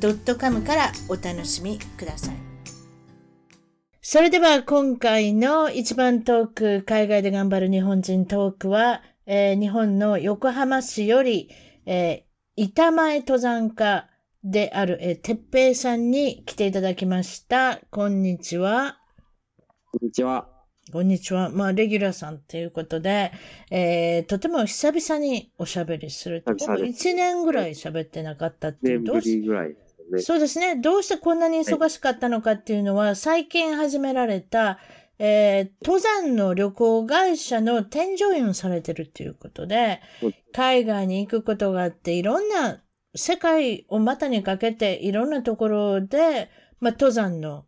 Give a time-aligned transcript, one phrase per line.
[0.00, 2.36] .com からお楽しみください
[4.00, 11.50] それでは今回の一番トーク海外で頑張る日本人トークは、えー、日本の横浜市より、
[11.84, 14.08] えー、板前登山家
[14.42, 17.80] である、えー、てっぺいさんに来ていただきました。
[17.90, 18.98] こんにちは。
[19.92, 20.48] こんにちは。
[20.90, 21.50] こんにちは。
[21.50, 23.32] まあ、レギュラーさんということで、
[23.70, 26.52] えー、とても久々におしゃべりすると。
[26.52, 29.04] 1年ぐらい喋ってなかったっていう。
[29.04, 29.76] 年ぶりぐらい。
[30.10, 30.22] ね。
[30.22, 30.76] そうですね。
[30.76, 34.78] どうしてこんなに忙しかったのかっていうのは、はい、最近始められた、
[35.18, 40.00] えー、登山の旅行会社の添乗員をされてるっていうことで、
[40.52, 42.82] 海外に行くことがあって、いろんな
[43.14, 46.50] 世界を股にかけて、いろんなところで、
[46.80, 47.64] まあ、登山の、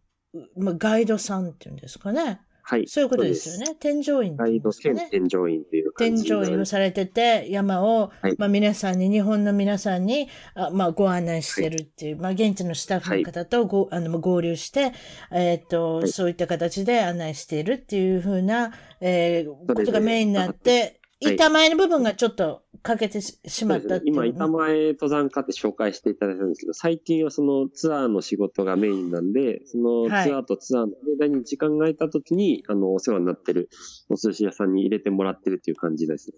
[0.57, 2.41] まあ、ガイドさんっていうんですかね。
[2.71, 2.87] はい。
[2.87, 3.75] そういうことですよね。
[3.81, 14.93] 添乗員、ね、ガイド兼添乗員っていう感じ添乗員をされてて、山を、はい、まあ皆さんに、日本の皆さんに、あまあご案内してるっていう、はい、まあ現地のスタッフの方とご、はい、あの合流して、
[15.33, 33.69] えっ、ー、と、そういった形で案内しているっていうふうな、えー、ことがメインになって、板前の部分がちょっと欠けてしまったっていう、今、板前登山家って紹介していただいたんですけど、最近はそのツアーの仕事がメインなんで、そのツアーとツアーの間に時間が空いた時に、はい、あの、お世話になってる
[34.09, 36.33] お寿司屋さんに入れてもらってるっていう感じです。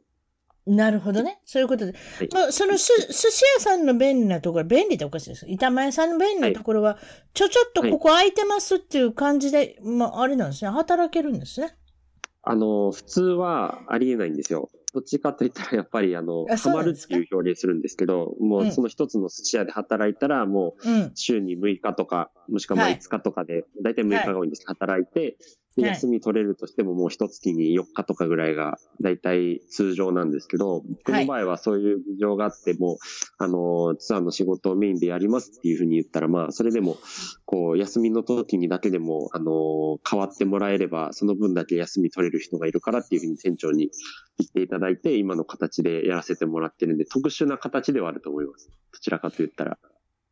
[0.67, 1.41] なるほどね。
[1.45, 1.93] そういうことで。
[1.93, 5.47] はい、まあ、そのす寿司屋さんの便利なところ、便利っておかしいです。
[5.49, 7.01] 板前さんの便利なところは、はい、
[7.35, 10.71] ちょちょっとここ空いてますっていう感じで、まあ、あれなんですね。
[10.71, 11.77] 働けるんですね。
[12.43, 14.71] あの、普通はありえないんですよ。
[14.93, 25.37] どっちかといったらやっぱりあの、ハマるっていう表現するんですけど、もうその一つの寿司屋で働いたら、もう週に6日とか、もしくはまあ5日とかで、だいたい6日が多いんです、働いて、で、
[25.77, 32.99] 休み取れるとしてももう一月に4日とかぐらいが大体通常なんですけど、この場合はそういう事情があっても、
[33.39, 36.99] あの、ツアーの仕事をメインでやりますっていうふうに言ったら、まあ、それでも、
[37.47, 43.91] こう、休みの時にだけでも、あの、変わってもらえれば、その分だけ休み取れる人がいるからっていうふうに店長に
[44.39, 48.69] 言っていただいて、今の形でやらせてもらってるんで、特殊な形ではあると思います。
[48.93, 49.79] どちらかと言ったら。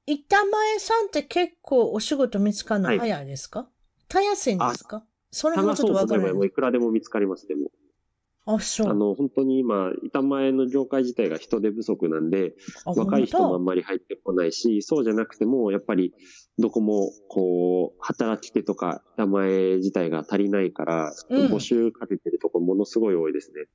[0.07, 3.69] 板前さんって結構お仕事見つかるの早いですか、はい、
[4.09, 5.05] たやすいんですか？
[5.31, 6.33] それもちょっとわからない。
[6.33, 7.71] もういくらでも見つかります、でも。
[8.47, 8.89] あ、そう。
[8.89, 12.55] あの、本当に今、板前の業界自体が人手不足なんで、
[12.85, 16.15] 若い人もあんまり入ってこないし、そうじゃなくても、やっぱり、
[16.59, 23.67] どこも、こう、働き手とか板前自体が足りないから、募集かけてるとこものすごい多いですね。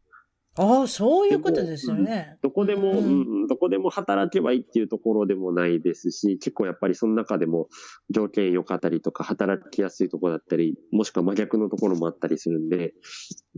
[0.58, 2.38] ああ、そういうことですよね。
[2.42, 7.68] どこでも、うん、どこでも働けばいいっていうところでもないですし、結構やっぱりその中でも
[8.10, 12.94] 条件良かったりとか、働きやすいところだったり、もしくは真逆のところもあったりするんで、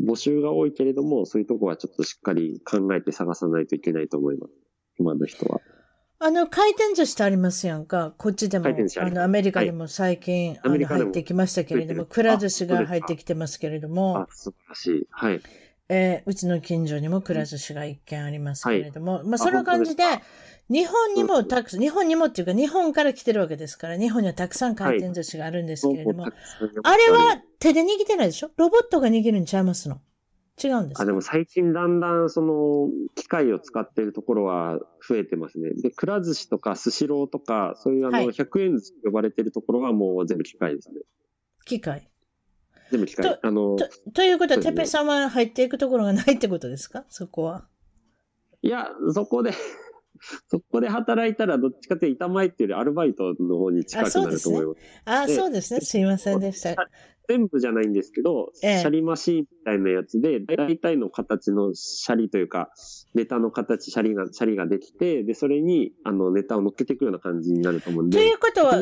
[0.03, 4.53] 募集が多いけれども、そういうところはちょっとしっかり考えて探さないといけないと思います。
[5.00, 5.62] 今の人は。
[6.19, 8.16] あの、回転寿司ってありますやんか。
[8.18, 14.22] こっちでも、あの、アメリカでも最近、はい、あの、入ってきましたけれども、くら寿司が入ってきてますけれども。
[14.22, 15.08] あ、素晴らしい。
[15.12, 15.41] はい。
[15.89, 20.03] えー、うちの近所にもくら寿司が一軒ありますけれども、はい、まあそんな感じで、
[20.69, 26.31] 日本にもたくさん、日本にもっていうか日本から来てるわけですから、日本にはたくさん回転寿司があるんですけれども、はい、
[26.83, 28.51] あれは手で握ってないでしょ？
[28.57, 30.01] ロボットが握るんちゃいますの？
[30.61, 35.69] 違うんですあ、でも最近だんだんその機械を使っているところは増えてますね。
[35.81, 40.95] で、くら寿司とかスシローとか、そういうあの、100円寿司呼ばれてるところはもう全部機械ですね。
[41.65, 42.09] 機械
[42.91, 43.39] 全部機械。
[43.41, 47.05] あのと、ということは、てっぺさんは入っていくところがないってことですか？
[47.09, 47.67] そこは。
[48.61, 49.51] いや、そこで
[50.49, 54.79] そこで働いたら、どっちかというと板前っていうよりアルバイトの方に近くなると思います。
[55.05, 55.37] あ、そうですね。
[55.37, 55.81] あそうですね。
[55.81, 56.75] すいませんでした。
[57.29, 62.72] 全部じゃないんですけど、ええ、シャリマシーンみたいなやつで、大体の形のシャリというか、
[63.16, 68.17] ネタの形、シャリが、シャリができて、で、それに、あの、ネタを乗っけていくような感じになると思うんで。
[68.17, 68.81] ということは、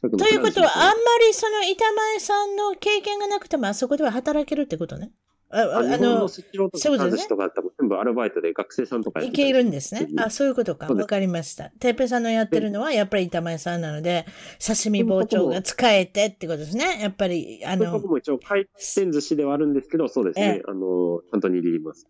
[0.00, 0.94] ということは、あんま
[1.26, 5.10] りその板前さんの経験がなくても、あそこでは働けるってことね。
[5.50, 6.42] ああの、そ
[6.94, 7.26] うですね。
[7.26, 7.50] とか
[7.80, 10.06] 全部アルバイトで学生さんとかいけるんですね。
[10.18, 10.86] あ、そういうことか。
[10.92, 11.70] わかりました。
[11.70, 14.26] てっぺさんのやってるのは、やっぱり板前さんなので、
[14.64, 16.98] 刺身包丁が使えてってことですね。
[17.00, 17.92] やっぱり、あの。
[17.92, 20.60] 僕も一応回転寿司ではあるんですけど、そうですね。
[20.68, 22.06] あの、本当に握ります。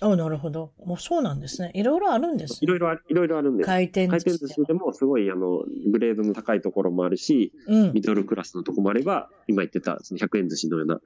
[0.00, 0.72] あなるほど。
[0.84, 1.70] もうそうなんですね。
[1.74, 3.66] いろいろあるんです、ね、いろいろあいろいろあるんです。
[3.66, 4.24] 回転寿司。
[4.24, 5.62] 回転寿司でもすごい、あの、
[5.92, 11.00] グレードの高いところもあるし、うん、ミドルクラスのところもあれば、今言ってた、その100円寿司のような、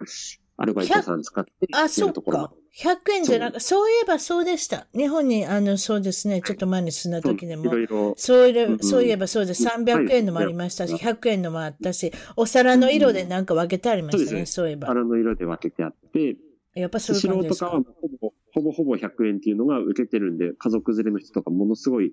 [0.56, 2.52] アルバイトさん使ってあ、そうか。
[2.74, 4.86] 100円じゃなく、そういえばそうでした。
[4.96, 7.66] 日本に、あの、そうですね、ちょっと前に住んだ時でも。
[7.66, 8.14] いろいろ。
[8.16, 9.64] そういえば、そういえばそうです。
[9.64, 14.88] 300円のもありましたし、100円のもあったし、お皿の色でなんか分けてありましたね、そういえば。
[14.88, 16.36] 皿の色で分けてあって、
[16.74, 17.66] やっぱそういう感じですか？
[17.66, 22.12] とかはほぼ、ほぼほぼ100円っていうのが受けてるんで、家族連れの人とかものすごい、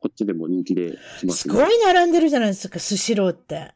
[0.00, 3.72] こっちでも人気で来ます、ね、すごい並んでるじゃないですか、スシローって。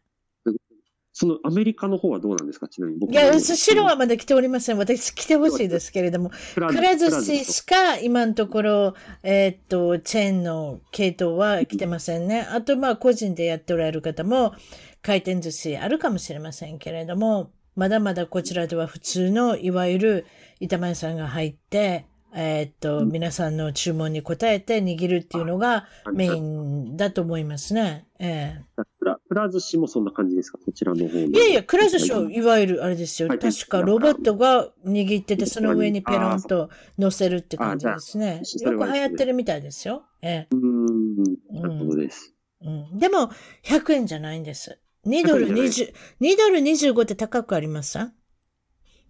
[1.19, 2.69] そのアメリカの方はどうなんですか？
[2.69, 4.77] ちなみに僕いや、スシローはまだ来ておりません。
[4.77, 6.31] 私来てほしいですけれども。
[6.55, 12.43] くら寿司しか今のところ、えー、っと、チェーンの系統は来てませんね。
[12.43, 14.53] あと、まあ、個人でやっておられる方も、
[15.01, 20.27] 回転寿司あるかもしれませんけれども、まだまだこちらでは普通の、いわゆる
[20.61, 28.07] 板前さんが入って、えー、っと、皆さんの注文に応えて握るっていうのがメインだと思いますね。
[28.19, 28.85] ええー。
[29.29, 30.59] くら寿司もそんな感じですか？
[30.59, 33.29] こちらの方いやいや、くら寿司はいわゆるあれですよ。
[33.29, 36.69] はい、確かロボットが握ってて、その上にペロンと
[36.99, 38.43] 乗せるって感じですね。
[38.61, 40.05] よく流行ってるみたいですよ。
[40.21, 40.57] ええー。
[40.57, 41.17] うん。
[41.51, 42.35] なるほどです。
[42.61, 42.99] うん。
[42.99, 43.31] でも、
[43.65, 44.79] 100円じゃないんです。
[45.07, 48.13] 2ドル20、2ドル25って高くありますか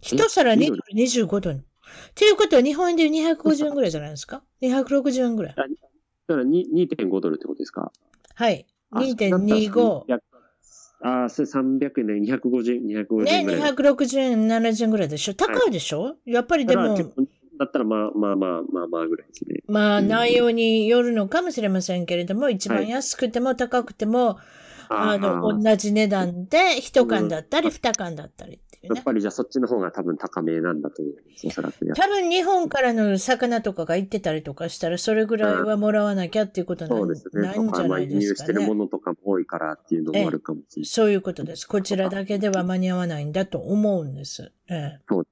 [0.00, 1.64] 一皿2ドル25ドル。
[2.14, 5.54] ということは日本円で250円ぐらいじゃないですか ?260 円ぐらい。
[5.56, 5.68] だか
[6.28, 7.92] ら2.5ドルってことですか？
[8.34, 8.66] はい。
[8.92, 10.04] 2.25。
[11.02, 13.46] ああ、それ300円で250円、250円。
[13.46, 15.34] ね、260円、70円ぐらいでしょ？
[15.34, 16.96] 高いでしょ、はい、やっぱりでも。
[17.58, 19.62] だったらまあまあまあまあまあぐらいですね。
[19.66, 24.38] まあ内容によるのかもしれませんけれども、一番安くても高くても、
[24.88, 28.60] あの、同じ値段で一缶だったり二缶だったり。
[28.88, 31.14] ね、やっぱりじゃあそっちの方が多分高めなんだと思う。
[31.46, 31.86] おそらく。
[31.94, 37.42] 多分日本からの魚とかが行ってたりとかしたら、それぐらいはもらわなきゃっていうことなんそうですね。
[37.42, 38.22] ないんじゃないですかね。
[38.22, 40.86] 輸入してるものとかも多いからっていうのもあるかもしれない。
[40.86, 41.66] そういうことです。
[41.66, 44.52] こちらだけでは間に合わないんだと思うんです。
[44.68, 45.00] ええ。
[45.08, 45.26] そう。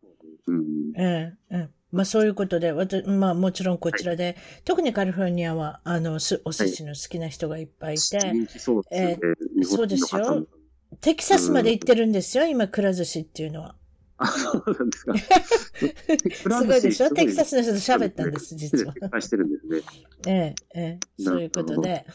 [0.46, 0.92] うん。
[0.96, 1.68] ええ、ええ。
[1.94, 2.72] まあそういうことで、
[3.06, 9.18] まあもちろんこちらで、はい、特にカリフォルニアは、あの、お寿司の好きな人がいっぱいいて、はい、そうですね。
[9.22, 10.46] えー、そうですよ。
[11.04, 13.74] テキサスまで行ってるんですよ、今、くら寿司っていうのは。
[14.16, 15.14] あ、そうなんですか。
[16.60, 17.10] すごいでしょ？
[17.10, 19.20] テキサスの人と喋ったんです、実は。
[19.20, 19.82] してるんですね。
[20.26, 22.06] ええ、ええ、そういうことで。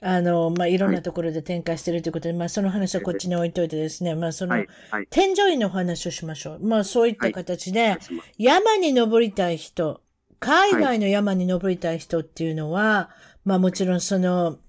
[0.00, 4.64] あの、まあ、いろんなところで展開しているということで、はい、まあ、その話はこっちに置いといてですね、まあ、その、
[5.10, 6.60] 添乗員の話をしましょう。
[6.64, 7.96] まあ、そういった形で、
[8.38, 10.00] 山に登りたい人、
[10.38, 13.10] 海外の山に登りたい人っていうのは、
[13.44, 14.60] まあ、もちろんその、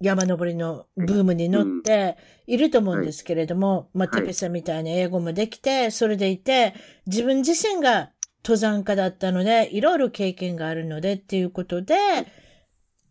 [0.00, 2.16] 山登りのブームに乗って
[2.48, 6.74] いると思うんですけれども、まあ、テペさんみたいに英語もできて、それでいて、
[7.06, 8.10] 自分自身が
[8.42, 11.94] 登山家だったので、いろいろ経験があるのでっていうことで、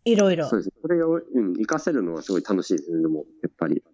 [0.04, 0.48] いろいろ。
[0.48, 0.72] そうです。
[0.82, 3.84] それを、うん、活かせるのはすごい楽しいですね、でも、やっぱり。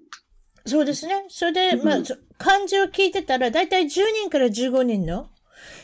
[0.64, 1.26] そうですね。
[1.28, 1.98] それで、まあ、
[2.38, 3.88] 漢字を聞いてたら、だいたい10
[4.22, 5.28] 人から15人の、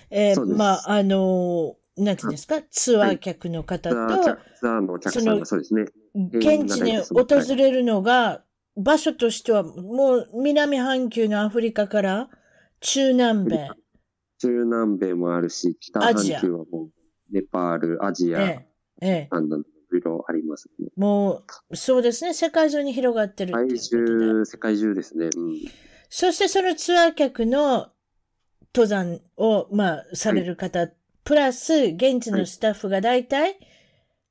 [0.08, 5.84] えー、まあ、あのー、なんていうんですか、ツアー客の方と、はい、ツアーのお客さんがそうですね。
[6.14, 7.26] 現地に訪
[7.56, 8.42] れるのが、
[8.76, 12.28] 場所としては、もう南半球のアフリカから
[12.80, 13.68] 中南米。
[14.38, 16.90] 中南米もあるし、北半球はもう、
[17.32, 18.66] ネパール、アジア、え
[19.00, 20.88] え、ええ、いろありますね。
[20.96, 22.34] もう、そうですね。
[22.34, 25.28] 世界中に広がってる世界中、世界中ですね。
[25.36, 25.56] うん。
[26.08, 27.88] そしてそのツアー客の
[28.74, 33.58] 登山を、まあ、される方、はい、プラス、現地のスタッフがだいたい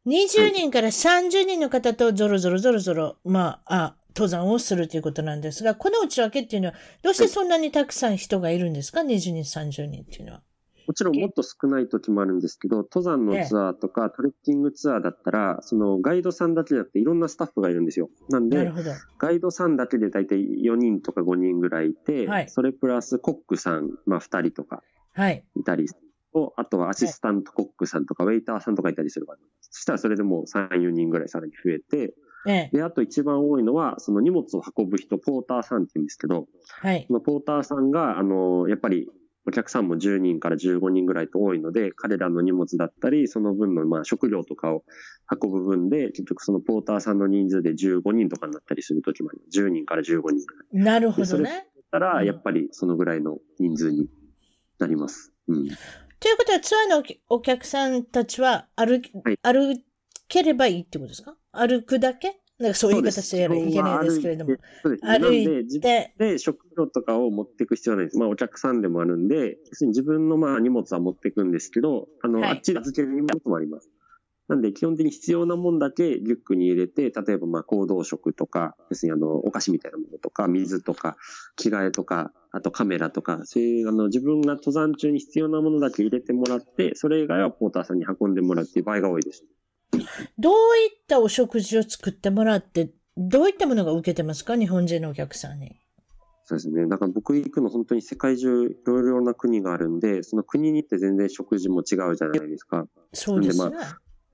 [0.06, 6.74] 20人から30人の方とゾロゾロゾロゾロ、まあ、あ、登山をするということなんですが、この内訳っていうのは、
[7.04, 10.42] どうしてそんなにたくさん人がいるんですか ?20 人、30人っていうのは。
[10.90, 18.10] もちろんもっと少ない時もあるんですけど、登山のツアーとかトレッキングツアーだったら、そのガイドさんだけじゃなくていろんなスタッフがいるんですよ。
[18.30, 18.72] なんで、
[19.20, 24.82] ガイドさんだけで大体4人とか5人ぐらいいて、はい、それプラスコックさん、まあ2人とか
[25.56, 25.86] いたり、
[26.34, 32.16] はい、あとはアシスタントコックさんとか、ウェイターさんとかいたりするから、そしたらそれでもう3、4人ぐらいさらに増えて、
[32.48, 36.48] ええ、で、あと一番多いのは、その荷物を運ぶ人、ポーターさんって言うんですけど、
[36.82, 37.06] はい。
[37.08, 39.10] そのポーターさんが、あの、やっぱり
[39.46, 44.84] お客さんも10人から15人ぐらいと多いので、彼らの荷物だったり、その分のまあ食料とかを
[45.30, 49.60] 運ぶ分で、結局そのポーターさんの人数で15人とかになったりするときもあります。
[49.60, 50.36] 10人から15人ぐら
[50.82, 50.84] い。
[50.84, 51.68] なるほどね。
[51.92, 54.08] たら、やっぱりそのぐらいの人数に
[54.78, 55.34] なります。
[55.48, 55.68] うん。
[55.68, 59.82] ということは、ツアーのお客さんたちは歩き、はい、歩
[60.28, 61.36] ければいいってことですか？
[61.52, 62.40] 歩くだけ？
[62.60, 64.58] なんかそういう言い方してやるいけないですけれども。
[65.02, 66.14] 歩いて。
[66.18, 68.18] で、食料とかを持っていく必要はないです。
[68.18, 73.90] まあ、お客さんでもあるんで、要するに自分のまあ荷物は持っていくんですけど、あの、はい、あっちで預ける荷物もあります。
[74.50, 81.16] なんで、基本的に必要なもんだけリュックに入れて、例えばまあ行動食とか、要するにあの、お菓子みたいなものとか、水とか、
[81.56, 89.46] 着替えとか、あとカメラとか、そういうあの、自分が登山中に必要なものだけ入れてもらって、それ以外はポーターさんに運んでもらうっていう場合が多いです。
[90.38, 94.56] どういったお食事を作ってもらって、どういったものが受けてますか？
[94.56, 95.80] 日本人のお客さんに。
[96.46, 96.88] そうですね。
[96.88, 102.86] だから僕行くの本当に世界中いろいろな国があるんで、その国に行って全然食事も違うじゃないですか。
[103.14, 103.76] そうですね。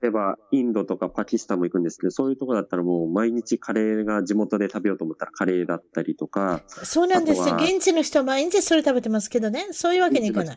[0.02, 6.62] 例えば、インドとかパキスタンも行くんですけど、そういうとこだったらもう毎日カレーが地元で食べようと思ったらカレーだったりとか。
[6.66, 7.56] そうなんですよ。
[7.56, 9.68] 現地の人は毎日それ食べてますけどね。
[9.72, 10.56] そういうわけにいかない。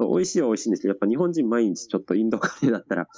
[0.00, 3.08] 美味しいは美味しいんですけど、やっぱ日本人毎日ちょっとインドカレーだったら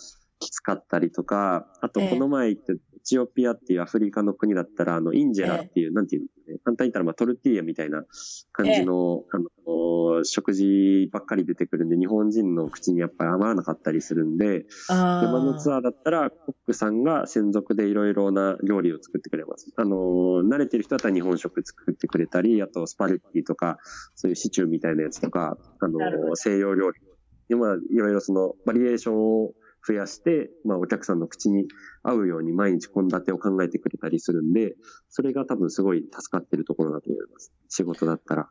[0.40, 8.04] きつかったりとか、あとこの前行ってエチオピアっていうアフリカの国だったら、あの、インジェラっていう、なんていうの、ね、簡単に言ったら、まあ、トルティーヤみたいな
[8.52, 19.70] 感じの、あの、食事ばっかり出てくるんで、日本人の口にやっぱり合わなかったりするんで、山のツアーだったら、コックさんが専属でいろいろな料理を作ってくれます。
[19.76, 19.96] あの、
[20.42, 23.78] 慣れてる人だったら日本食作ってくれたり、あとスパゲッティとか、
[24.14, 27.00] そういうシチューみたいなやつとか、あの、西洋料理。
[27.48, 29.52] で、まあ、いろいろその、バリエーションを
[29.86, 31.66] 増やして、まあお客さんの口に
[32.02, 34.74] 合うように毎日献立を考えてくれたりするんで、
[35.08, 37.52] それが多分すごい助かってるところだと思います。
[37.68, 38.48] 仕事だったら。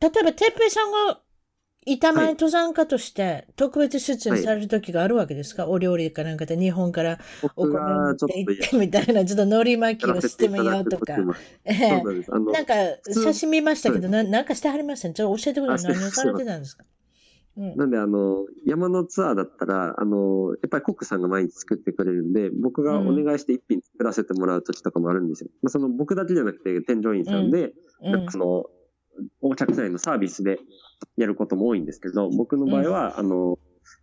[0.00, 1.20] 例えば、てっぺいさんが
[1.86, 7.18] 板前登山家として特別出演される時があるわけですか、はい、お料理かなんかで日本から
[7.56, 11.16] お米持って行ってみたいな、ちょっと海苔巻きをしてみようとか。
[11.64, 12.02] ええ
[12.52, 12.74] なんか、
[13.10, 15.14] 写真見ましたけど、ななんかしてはりましたね。
[15.14, 15.94] ちょっと教えてください。
[15.94, 16.84] 何をされてたんですか？
[17.58, 25.50] なんで、あの、山のツアーだったら、あの、やっぱりコックさんが毎日作ってくれるんで、僕がお願いして一品作らせてもらう時とかもあるんですよ。
[25.62, 27.72] まあ、その僕だけじゃなくて、添乗員さんで、
[28.02, 28.26] うん、なん。
[28.26, 28.66] かその、
[29.40, 30.60] お客さんへのサービスで
[31.16, 33.58] やることも多いんですけど、僕の場合は、あの、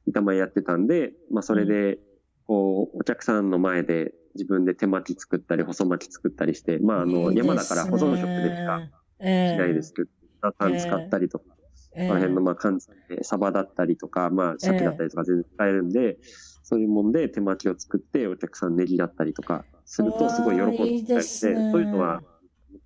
[0.05, 1.99] 板前やってたんで、まあ、それで、
[2.47, 8.81] こう、お客さんの前で自分で手巻き作ったり、細巻き作ったりして、まあ、あの、山だから保存食でしか
[9.19, 10.09] しないですけど、
[10.51, 11.54] タン使ったりとか、
[11.95, 16.15] この辺のまあ関西でサバだったりとか、まあ、鮭だったりとか全然使えるんで、えー、
[16.63, 22.21] そういうもんで手巻きを作ってお客さんネギだったりとかするとすごい喜んでたりして、そういうのは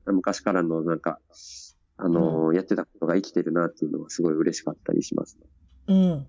[0.06, 1.20] 昔からのなんか、
[1.98, 5.38] あのー、やってたことが生きてるなっていうのはすごい嬉しかったりします、
[5.88, 6.28] うん。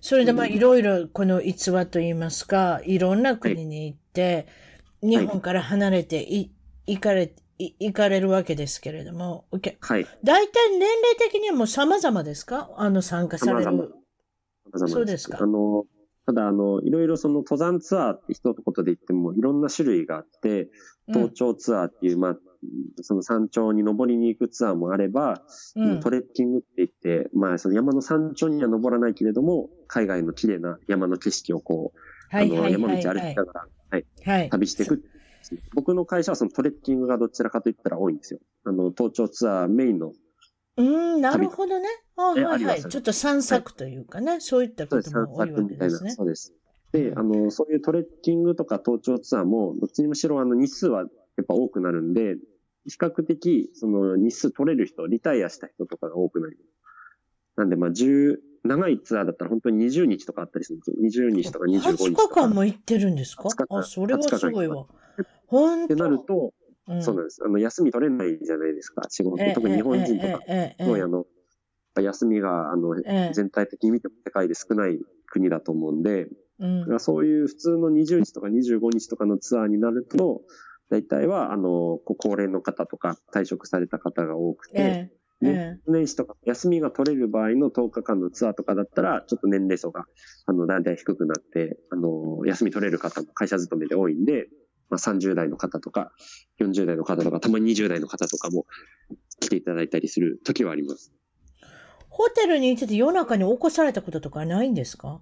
[0.00, 4.48] それでまあいろいろこの逸話といいますか、いろんな国に行って、
[5.02, 6.50] はい、日本から離れてい、
[6.86, 9.46] 行かれて、行かれるわけですけれども、
[9.80, 10.06] はい。
[10.24, 12.70] 大体年齢的にはもう様々ですか？
[12.76, 13.64] あの参加される。
[13.64, 14.88] 様々。
[14.88, 15.38] そうですか。
[15.40, 15.84] あの、
[16.26, 20.68] ただあの、いろいろその登山ツアーって一言で言ってもいろんな種類があって、
[21.08, 22.36] 登頂ツアーっていう、うん、まあ、
[23.02, 25.42] その山頂に登りに行くツアーもあれば、
[25.76, 31.98] うん、トレッキングって言って、まあその山の山頂には登らないけれども、海外の綺麗な山の景色をこう、
[32.36, 35.04] あの、山道歩きながら、はい、はい、旅していく
[35.74, 38.40] 僕の会社はそのトレッキングがどちらかといったら多いんですよ。
[38.64, 40.12] あの、登頂ツアーメインの。
[40.78, 41.88] うん、なるほどね。
[42.16, 42.82] はいはい。
[42.82, 46.10] ちょっと散策というかね、はい、そういったことも多いわけですね。
[46.10, 46.54] そうです。
[46.92, 51.06] で、あの、そういうトレッキングとか登頂ツアーも、どっちにしろあの日数はや
[51.42, 52.36] っぱ多くなるんで、
[52.88, 56.66] 比較的、その日数取れる人、リタイアした人とかが多くなります。
[57.56, 61.28] なんで、まあ、10、長いツアーだったら本当に20日とかあったりするんですよ。
[61.28, 62.34] 20日とか25日とか。
[62.34, 63.48] 20日間も行ってるんですか？
[63.70, 64.76] あ、それはすごいわ。
[64.76, 65.22] 本当
[65.84, 66.52] ってなると、
[66.88, 67.42] うん、そうなんです。
[67.44, 69.42] あの、休み取れないじゃないですか、仕事。
[69.54, 70.44] 特に日本人とか
[70.80, 71.26] の、あの、
[72.00, 72.94] 休みが、あの、
[73.32, 80.42] 全体的に見ても世界で少ない国だと思うんで、うん、そういう普通の20日とか25日とかのツアーになると、
[80.88, 85.10] 大体は、あの、高齢の方とか退職された方が多くて、
[85.40, 90.04] ね、年始とか休みが取れる場合の10日間のツアーとかだったら、ちょっと年齢層が、
[90.46, 94.48] あの、だいたい低くなって、あの、休み取れる方も会社勤めで多いんで、
[94.88, 96.12] まあ、30代の方とか、
[96.60, 98.66] 40代の方とか、たまに20代の方とかも
[99.40, 101.12] 来ていただいたりする時はあります。
[102.08, 105.20] ホテルに行ってて夜中に起こされたこととかないんですか？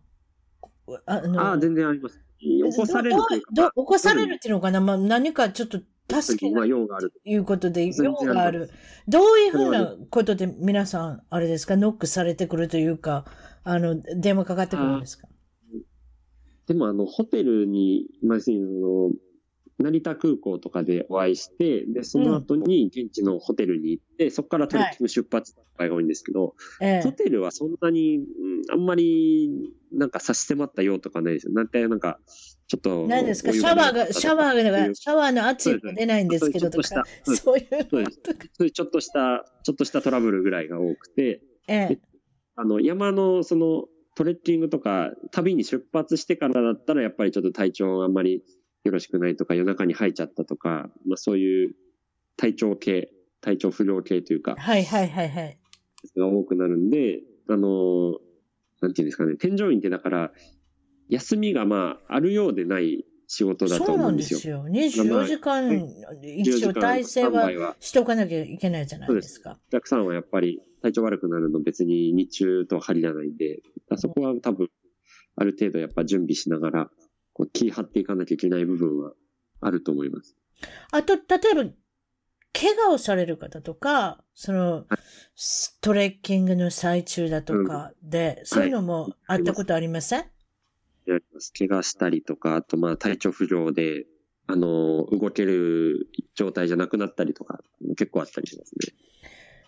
[1.07, 2.21] ああ全然あります。
[2.39, 3.73] 起こされるというか。
[3.75, 5.81] 起こされるっていうのかな、まあ、何かちょっと
[6.21, 7.13] 助けまあ、用がある。
[7.25, 8.71] いうことで、用がある。
[9.09, 13.25] どういうふうなことで皆さん、あれですか、ノックされてくるというか、
[13.65, 15.27] あの、電話かかってくるんですか？
[16.67, 19.11] でも、あの、ホテルに、まあ、の、
[19.79, 28.25] 成田空港とかでお会いして、で、その後に現地のホテルに行って、うん、そこからトレッキング出発の場合が多いんですけど、はい、ホテルはそんなに、うん、
[28.73, 31.53] あんまり、なんか差し迫ったようとかないですよ。
[31.53, 32.19] なんて、なんか、
[32.67, 33.07] ちょっと。
[33.07, 33.53] 何ですか？
[33.53, 37.67] シャワーが、シャワーが、シャワーの圧が出ないんですけどとか、そういう。
[37.91, 41.99] そういうちょっとした、ちょっとしたトラブルぐらいが多くて、ええ、
[42.57, 43.85] あの、山の、その、
[44.17, 48.43] トレッキングとか、旅に出発してからだったら、やっぱりちょっと体調あんまり
[48.85, 51.75] よろしくないとか、夜中に吐いちゃったとか、まあそういう
[52.37, 53.11] 体調系、
[53.41, 55.59] 体調不良系というか、はいはいはいはい。
[56.17, 58.19] が多くなるんで、あの、
[58.81, 60.33] なんていうんですかね、添乗員ってだから、
[61.09, 64.41] 休みがまあ、あるようでない仕事だと思うんですよ。
[64.41, 65.05] そうなんですよ。
[65.05, 65.89] 24時間、
[66.23, 69.59] 一応体制はしておかなきゃいけないじゃないですか。
[69.69, 73.61] お客さんはやっぱり体調悪くなるの別に日中と針じゃないんで、
[73.97, 74.69] そこは多分、
[75.37, 76.91] ある程度やっぱ準備しながら、
[77.35, 79.13] こう気張っていかなきゃいけない部分は
[79.61, 80.35] あると思います。
[80.93, 81.23] あと、例
[81.53, 81.71] えば、
[82.53, 84.87] 怪我をされる方とか、その、
[85.81, 91.53] トレッキングの最中だとかで、うん、そういうのもあったことありません、はい、あります。
[91.53, 94.07] 怪我したりとか、あとまあ体調不良で、
[94.47, 97.61] あの、動ける状態じゃなくなったりとか、
[97.97, 98.95] 結構あったりしますね。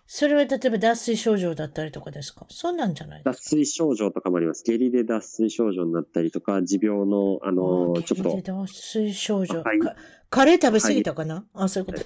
[0.09, 2.47] それは例えば脱水症状だったりとかですか？
[2.49, 4.63] そうなんじゃない脱水症状とかもあります。
[4.65, 8.31] 下痢で脱水症状になったりとか、持病の、あのー、ちょっと。
[8.31, 9.65] 下痢で脱水症状。
[10.31, 12.05] カレー食べ過ぎたかな、はい、あ、そういうこと。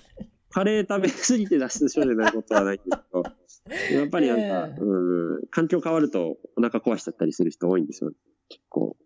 [0.50, 8.12] カレー食べ過ぎて脱水症状になることはないんですけど、 やっぱりなんか、えー、うん、環境変わるとお腹壊しちゃったりする人多いんですよ。
[8.49, 8.97] 結構。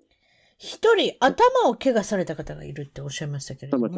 [0.57, 3.91] 一人頭を怪我された方がいるっておっしゃいましたけれども、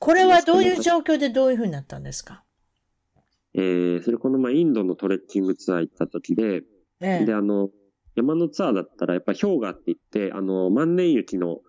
[0.00, 2.44] これはどういう状況でどういうふうになったんですか？
[3.54, 6.62] えー、それこの前インドのトレッキングツアー行った時で、
[7.00, 7.70] ええ、で、あの、
[8.16, 11.60] 山のツアーだったらやっぱ氷河って言って、あの、万年雪の、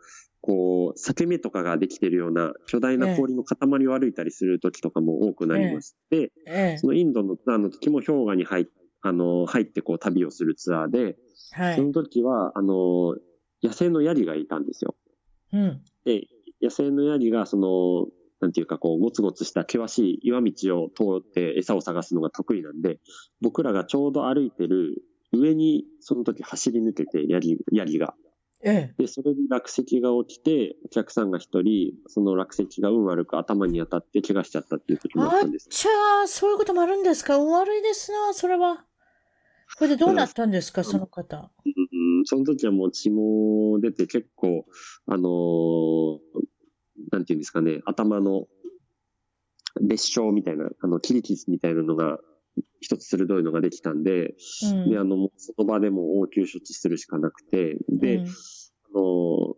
[0.41, 8.67] こう、裂け目とかができてるような巨大な氷の塊を歩いたりする時とかも多くなりまして、え、そのインドのツアーの時も氷河に入
[9.01, 11.15] あの、入ってこう旅をするツアーで、
[11.51, 13.15] はい、その時は、あの、
[13.61, 14.95] 野生のヤリがいたんですよ。
[15.53, 15.81] うん。
[16.05, 16.27] で、
[16.61, 18.07] 野生のヤリが、その、
[18.45, 20.51] なんていうかこう、ゴツゴツした険しい岩道
[20.83, 22.99] を通って餌を探すのが得意なんで、
[23.41, 28.13] 僕らがちょうど歩いてる上にその時走り抜けて、ヤギ、ヤギが。
[28.63, 29.03] ええ。
[29.03, 35.67] で、それで落石が起きて、お客さんが一人、その落石が運悪く頭に当たって怪我しちゃったっていう時もあったんです。
[35.67, 37.37] あちゃー、そういうこともあるんですか？
[37.37, 38.85] 運悪いですな、それは。
[39.77, 41.51] これでどうなったんですか、その方？
[41.65, 44.65] うん、その時はもう血も出て結構、
[45.07, 46.19] あのー、
[47.11, 48.47] なんていうんですかね、頭の
[49.81, 52.19] 裂傷みたいな、あの、切り傷みたいなのが、
[52.79, 58.29] 一つ鋭いのができたんで、うん、で、あの、その場でも応急処置するしかなくて、で、うん、あ
[58.95, 59.55] の、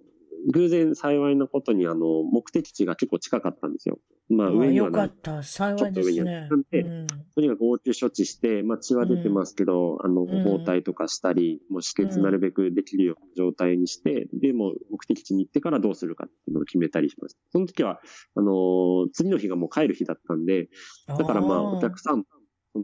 [0.51, 3.99] 偶然幸いなことに、あの、目的地が結構近かったんですよ。
[4.29, 5.03] まあ、上にはない。
[5.03, 5.43] よかった。
[5.43, 6.49] 幸いですね。
[6.57, 17.37] ん、とにかく応急処置して、まあ、血は出てますけど、うん、あの、包帯とかしたり、もう止血なるべくできるような状態にして、で、も目的地に行ってからどうするかっていうのを決めたりします。
[17.51, 18.01] その時は、
[18.35, 20.69] あの次の日がもう帰る日だったんで、
[21.07, 22.23] だからまあ、お客さん、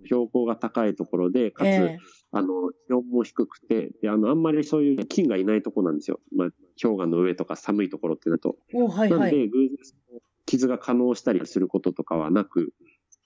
[0.05, 1.97] 標高が高いところで、かつ、えー、
[2.31, 2.47] あの、
[2.87, 6.19] 気温も低くて、で、あの、あんまりそういう菌がいないところなんですよ。
[6.35, 6.49] まあ、
[6.81, 8.57] 氷河の上とか寒いところってなると。
[8.73, 9.77] はいはい、なんで、偶然
[10.53, 12.73] 傷が可能したりすることとかはなく、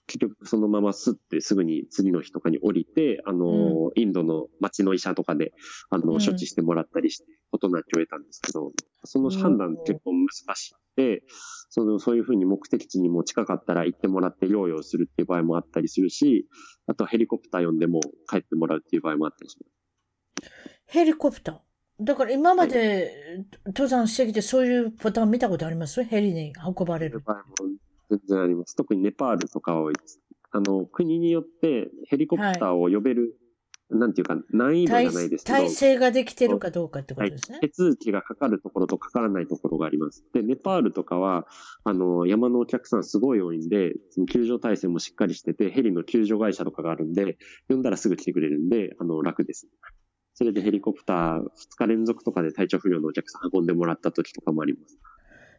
[0.06, 5.52] 結局そのまますってすぐに次の日とかに降りて、あの、うん、インドの町の医者とかで、
[5.90, 8.72] あの、処置してもらったりして、事なきを得たんですけど、
[9.04, 11.22] その判断結構難しくて、
[11.68, 16.46] その、そういうふうに目的地にも近かったら行ってもらって療養するっていう場合もあったりするし、
[16.86, 20.50] あとヘリコプター呼んでも帰ってもらうっていう場合もあったりします。
[20.86, 21.67] ヘリコプター
[22.00, 26.04] だから今まで登山してきてそういうパターン見たことあります？
[26.04, 27.22] ヘリに運ばれる。
[28.10, 28.76] 全然あります。
[28.76, 29.90] 特にネパールとかは、
[30.52, 33.36] あの、国によってヘリコプターを呼べる、
[33.90, 35.58] はい、なんていうか、難易度じゃないですけど。
[35.58, 37.58] 体制ができてるかどうかってことですね。
[37.58, 40.24] はい、手続きがかかるところとかからないところがあります。
[40.32, 41.46] で、ネパールとかは、
[41.84, 47.36] あの、山のお客さんすごい多いんで、その救助体制もしっかりしてて、ヘリの救助会社とかがあるんで、
[47.68, 49.68] 呼んだらすぐ来てくれるんで、あの、楽です。
[50.38, 51.46] それでヘリコプター2
[51.76, 54.96] 日連続とかで体調不良のお客さん運んでもらった時とかもあります。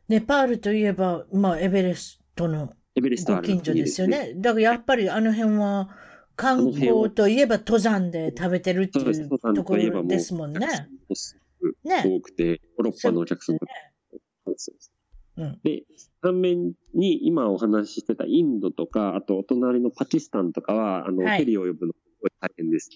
[0.08, 4.32] ネパールといえば、まあ、エベレストのご近所ですよね。
[4.38, 5.90] だからやっぱりあの辺は
[6.38, 10.66] 観光といえば登山で食べてるっていうところですもんね。
[11.84, 12.04] ね。
[12.06, 13.68] 多くて、ヨーロッパのお客さんが。
[15.36, 15.84] うん、で、
[16.22, 21.94] 反面に今お話ししてたインドとか、あとお隣のパキスタンとかは、あの、はい、ヘリを呼ぶの
[22.40, 22.92] 大変です。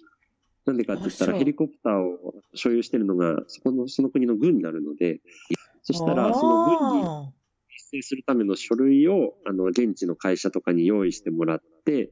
[0.65, 5.19] なんでかって言ったら、ヘリコプターを所有してるのが、そこの、その国の軍になるので、
[5.81, 7.33] そしたら、その軍に
[7.93, 12.11] 請するための書類を、あの、現地の会社とかに用意してもらって、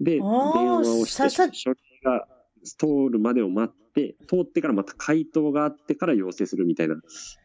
[0.00, 2.26] で、電話をして、書類が
[2.64, 6.94] 通るまでを待って、通ってからまた回答があってから要請するみたいな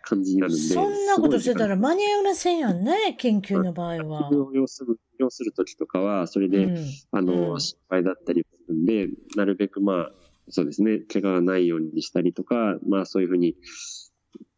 [0.03, 0.61] 感じになるんで。
[0.61, 4.29] そんなことしてたら間に合いませんやんね、研究の場合は。
[4.53, 10.11] 要する、要するときとかは、それで、うん、あの、うん、失敗だったりするんで、なるべくまあ、
[10.49, 13.55] そうですね、怪我がないようにしたりとか、まあそういうふうに、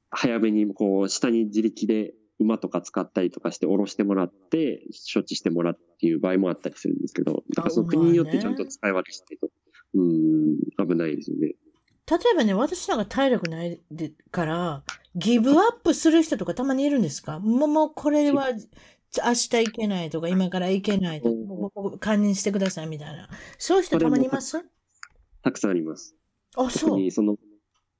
[0.09, 9.49] 早めにこう、下に自力で馬とか使ったりとかして下ろしてもらって、処置してもらうっていう場合もあったりするんですけど、だからその国によってちゃんと使い分けしてと、
[9.93, 11.53] うん、危ないですよね。
[12.07, 14.83] 例えばね、私なんか体力ないでから、
[15.15, 17.39] ギブアップする人とかたまにいるんですか？
[17.39, 18.59] もう、もうこれは明
[19.33, 23.29] 日行けないとか、今から行けないとか、もう堪忍してくださいみたいな。
[23.57, 24.63] そういう人たまにいます？
[25.45, 26.15] たくさんあります。
[26.57, 27.11] あ、そう。
[27.11, 27.37] その、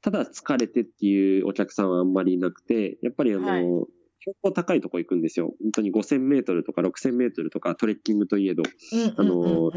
[0.02, 3.62] ただ疲れてっていうお客さんはあんまりいなくて、やっぱりあの、はい、
[4.20, 5.54] 標高高いとこ行くんですよ。
[5.62, 8.64] 本当に5000メートルとか6000メートルとかトレッキングといえど、
[9.16, 9.72] あの、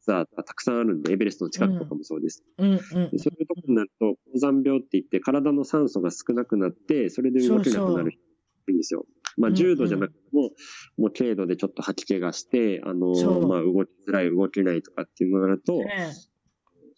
[0.00, 2.44] ツアーがたくさんあるんで、エベレストの近くとかもそうです。
[2.56, 8.20] そういうとこになると、高山病って言って体の酸素が少なくなって、それで動けなくなる人
[8.68, 9.06] いいんですよ。
[9.36, 10.50] まあ、重度じゃなくても、
[10.96, 13.12] もう軽度でちょっと吐き気がして、あの、
[13.46, 15.80] まあ、動きづらい、動けないとかっていうのがあると、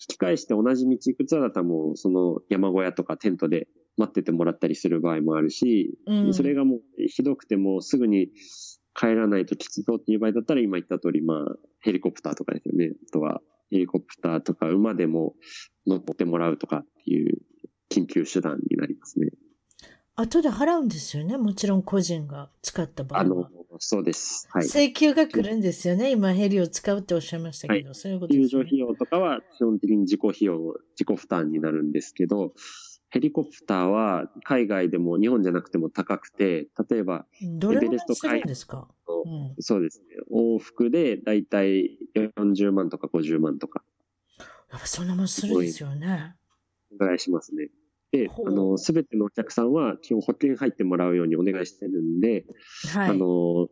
[0.01, 8.29] 引き返して同じ道行くツアーだったらもう、その山小屋とかテントで待っててもらったりする場合もあるし、うん、それがもうひどくてもすぐに
[8.95, 12.91] 帰らないときつそうっていう場合だったら今言った通り、まあ、ヘリコプターとかですよね。
[13.09, 15.35] あとは、ヘリコプターとか馬でも
[15.87, 17.39] 乗ってもらうとかっていう
[17.91, 19.31] 緊急手段になりますね。
[20.17, 21.37] 後で払うんですよね。
[21.39, 23.25] もちろん個人が使った場合は。
[23.25, 24.49] あの、そうです。
[24.51, 24.67] はい。
[24.67, 26.11] 請求が来るんですよね。
[26.11, 28.49] 今ヘリを使うっておっしゃいましたけど、はい、そういうことですね。
[28.49, 32.53] 救助費用とかは基本的に自己費用、自己負担になるんですけど、
[33.11, 40.07] ヘリコプターは海外でも日本じゃなくても高くて、例えば、エベレスト海ですか、うん、そうですね。
[40.33, 43.83] 往復でだいたい40万とか50万とか。
[44.71, 46.37] やっぱそんなもんするんですよね。
[46.93, 47.71] お願いしますね。
[48.13, 52.45] で、あの、すべてのお客さんは基本保険入ってもらうようにお願いしてるんで、
[52.93, 53.69] はい、あの、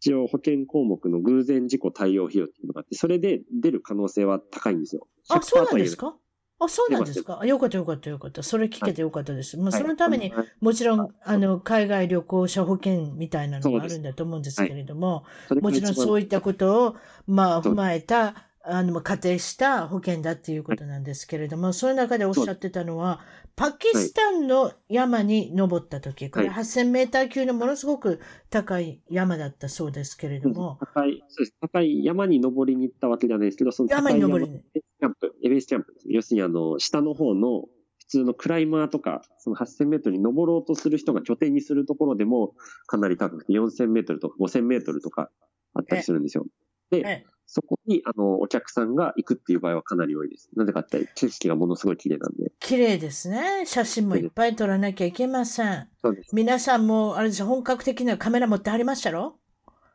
[0.00, 5.06] 一応保険項目の偶然事故対応費用っていうのがあって、それで出る可能性は高いんですよ。
[5.28, 6.16] あ、そうなんですか？
[6.62, 7.44] あ、そうなんですか？
[7.46, 8.42] よかったよかったよかった。
[8.42, 9.56] それ聞けてよかったです。
[9.58, 15.24] まあ、そのために、もちろん、あの、海外旅行者保険みたいなのがあるんだと思うんですけれども、
[15.60, 23.20] もちろんそういったことを、まあ、踏まえた、あの、仮定した保険だっていうことなんですけれども、その中でおっしゃってたのは、
[23.56, 28.20] パキスタンの山に登った時、これ8000メーター級のものすごく
[28.50, 30.78] 高い山だったそうですけれども。
[30.80, 31.56] 高い、そうです。
[31.60, 34.60] 高い山に登りに行ったわけじゃないですけど、その山に登りに。
[34.60, 37.64] キャンプ、エベレスキャンプ要するにあの、下の方の
[37.98, 42.54] 普通のクライマーとか、その8000メートルに登ろうとする人が拠点にするところでも、
[42.86, 45.30] かなり高くて4000メートルとか5000メートルとか
[45.72, 46.44] あったりするんですよ。
[46.90, 50.48] で、そこに、あの、お客さんが行くっていう場合はかなり多いです。
[50.54, 52.52] なぜかって景色がものすごい綺麗なんで。
[52.60, 53.66] 綺麗ですね。
[53.66, 55.88] 写真もいっぱい撮らなきゃいけません。
[56.00, 56.32] そうです。
[56.32, 59.36] 皆さんも、あれです、本格的なカメラ持ってはりましたろ？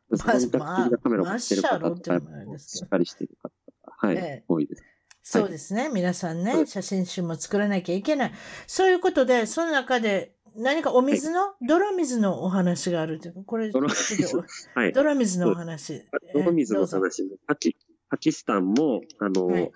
[0.10, 3.52] ま本格的なカメラ持ってる方とか、しっかりしてる方
[4.06, 4.84] はい、ええ、多いです。
[5.24, 5.90] そうですね。
[5.92, 8.32] 皆さんね、写真集も作らなきゃいけない。
[8.68, 13.44] そういうことで、その中で何かお水の、はい、泥水のお話があるという。
[13.46, 14.32] これ、泥水、
[15.40, 16.04] のお話。
[16.34, 17.76] 泥水の話パキ、
[18.10, 19.72] パキスタンも、あの、はい、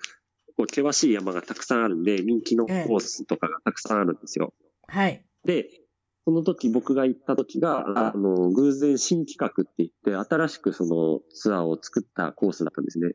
[0.57, 4.53] こう険しい山がたくさんあるんで、人気のコースとかがたくさんあるんですよ。
[4.87, 5.23] はい。
[5.45, 5.69] で、
[6.25, 13.13] その時僕が行った時が、あの、偶然新企画って言って、新しくそのツアーを作ったコースだったんですね。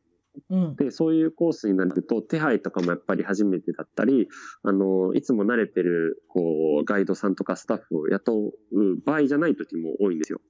[0.50, 4.28] うん、で、そういうコースになると、手配とかもやっぱり初めてだったり、
[4.62, 10.40] あの、いつも慣れてる、こう、ガイドさんとかスタッフを雇う場合じゃない時も多いんですよ。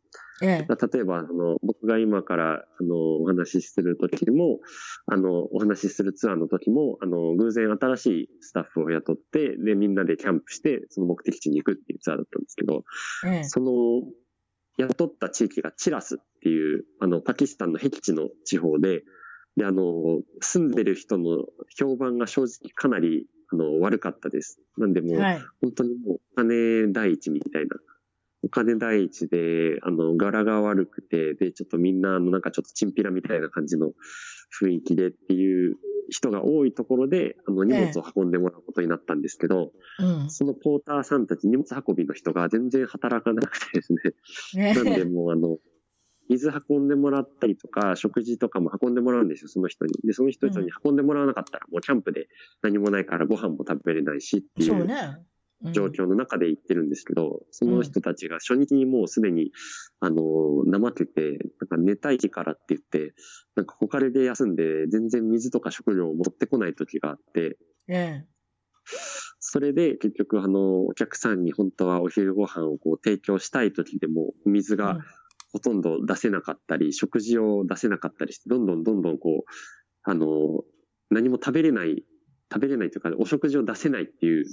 [0.43, 4.61] ええ、例えば、あの、僕が今から、あの、お話しする時も、
[5.07, 12.85] あの、お話しするツアーの時も、あの、偶然新しいスタッフを雇って、で、みんなでキャンプして、その目的地に行くっていうツアーだったんですけど、
[13.27, 14.03] ええ、その、
[14.77, 19.05] 雇った地域がチラスっていう、あの、パキスタンの僻地の地方で、
[19.57, 21.45] で、あの、住んでる人の
[21.77, 24.61] 評判が正直かなり、あの、悪かったです。
[24.77, 27.77] なんでもう、はい、本当にもう、お金第一みたいな。
[28.43, 33.93] お金第一で、あの、柄が悪くて、で、ちょっとみんな、あの、なんかちょっとチンピラみたいな感じの
[34.61, 35.77] 雰囲気でっていう
[36.11, 44.75] 人が多いところで、あの、荷物を運んでもらうことになったんですけど、ええうん、そのポーターさんたち荷物運びの人が全然働かなくてですね。
[44.75, 45.59] なんでもう、あの、
[46.29, 49.95] 水運んでもらったりとか、食事とかも運んでもらうんですよ、その人に。
[50.05, 52.29] で、その人に運んでもらわなかったら、もうキャンプで
[52.63, 54.89] 何もないからご飯も食べれないしっていう。
[55.73, 59.51] 状況の中で行ってるんですけど、その人たちが初日にもうすでに、
[60.01, 60.23] あの、
[60.67, 63.15] 怠けて、なんか寝たいからって言って、
[63.55, 67.57] なんか他で休んで、全然水とか食料を持ってこない時があって、
[67.89, 68.27] ええ、
[69.41, 74.99] それで結局あの、お客さんに本当はお昼ご飯をこう提供したい時でも、水が
[75.55, 79.51] ほとんど出せなかったり、食事を出せなかったりして、どんどんどんどんこう、
[80.03, 80.65] あの、
[81.11, 82.03] 何も食べれない、
[82.53, 84.47] 食べれないというか、お食事を出せないっていう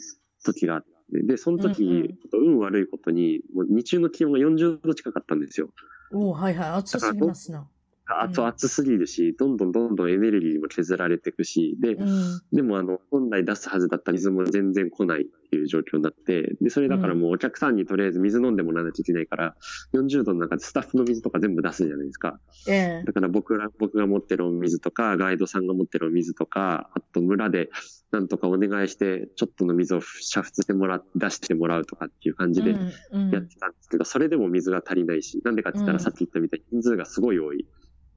[0.45, 5.69] 時があって、で、その時、うんうん、運悪いことに、もう日中の気温が40度近かったんですよ。
[6.13, 7.67] おはいはい、暑すぎますな。
[8.07, 19.55] あと暑すぎるし、どんどんどんどんエネルギーも削られていくし、で、うん、でもあの、本来出すはずだった水も全然来ないっていう状況になって、で、それだからもうお客さんにとりあえず水飲んでもらわなきゃいけないから、
[19.93, 22.39] 40度の中でスタッフの水とか全部出すじゃないですか。
[22.67, 27.69] ええ、だから僕ら、僕が持ってるお水とか、ガイドさんが持ってるお水とか、あと村で
[28.11, 37.65] なんとかお願いして、ちょっとの水を煮沸してもら、出してもらうとかっていう感じでやってたんですけど、それでも水が足りないし、なんでかって言ったらさっき言ったみたいに人数がすごい多い。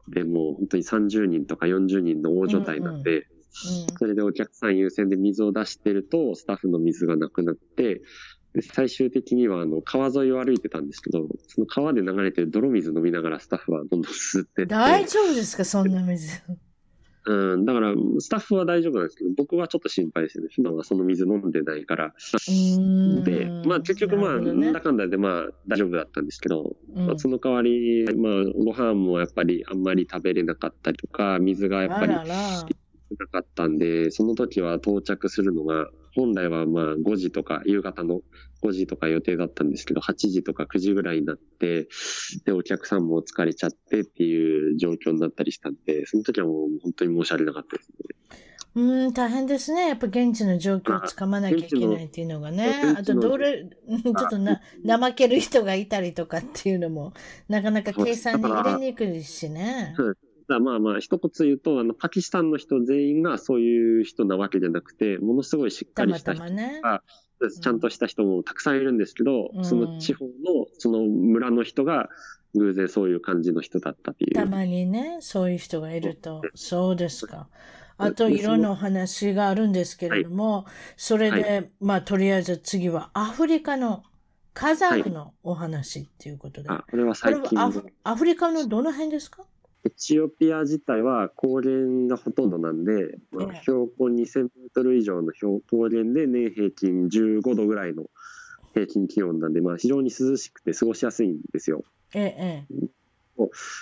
[0.09, 3.35] で、もう本当に30人とか40人の大所帯なんで、うんうん
[3.99, 8.03] それでお客さん優先で水を出してると、スタッフの水がなくなって、
[8.53, 14.75] で最終的にはあの川沿いを歩いてたんですけど、その川で流れてる泥水飲みながらスタッフはどんどん吸ってって。
[14.75, 16.43] 大丈夫ですか、そんな水。
[17.27, 20.51] うん、だから、スタッフは大丈夫なんですけど、僕はちょっと心配ですよね。
[20.59, 22.15] 今はその水飲んでないから。
[23.25, 28.33] で、まあ結局まあ、な、ね,、んだかんだでまあ大丈夫だったんですけど、うん、まあ、その代わり、まあ
[28.63, 32.25] ご飯もやっぱりあんまり食べれなかったりとか、水がやっぱりな
[33.33, 38.21] かったんで、その時は到着するのが、本来はまあ5時とか夕方の
[38.63, 41.89] 5時とか予定だったんですけど、8時とか9時ぐらいになって、
[42.45, 47.95] で、お客さんも疲れちゃってっていう状況になったりしたんで、その時はもう本当に申し訳なかったですね。
[48.77, 49.89] うん、大変ですね。
[49.89, 52.95] やっぱ現地の状況をつかまなきゃいけないっていうのがね。
[52.97, 57.13] あと、どれ、 ちょっとな、怠ける人がいたりとかっていうのも、
[57.49, 59.95] なかなか計算に入れにくいしね。
[60.49, 66.65] まあまあ、一言言うと、あの、パキスタンの人全員がそういう人なわけじゃなくて、ものすごいしっかりした人が、たまた
[67.41, 70.33] まね、ちゃんとした人もたくさんいるんですけど、うん、その地方の、
[70.79, 72.09] その村の人が、
[72.57, 74.35] 偶然そういう感じの人だったっていう。
[74.35, 76.41] たまにね、そういう人がいると。
[76.55, 77.49] そうですか。
[77.97, 84.05] あと、いろんなお話があるんですけれども、はい、それで、はい、まあ、とりあえず次はアフリカの
[84.53, 86.69] 火山のお話っていうことで。
[86.69, 87.87] はい、あ、これは最近アフ。
[88.05, 89.43] アフリカのどの辺ですか？
[89.87, 91.73] エチオピア自体は高原
[92.09, 98.05] がほとんどなんで、まあ、標高2000メートル以上の標高原で年平均15度ぐらいの
[98.73, 101.85] 平均気温なんで、まあ、非常に涼しくて過ごしやすいんですよ。
[102.15, 102.67] ええ、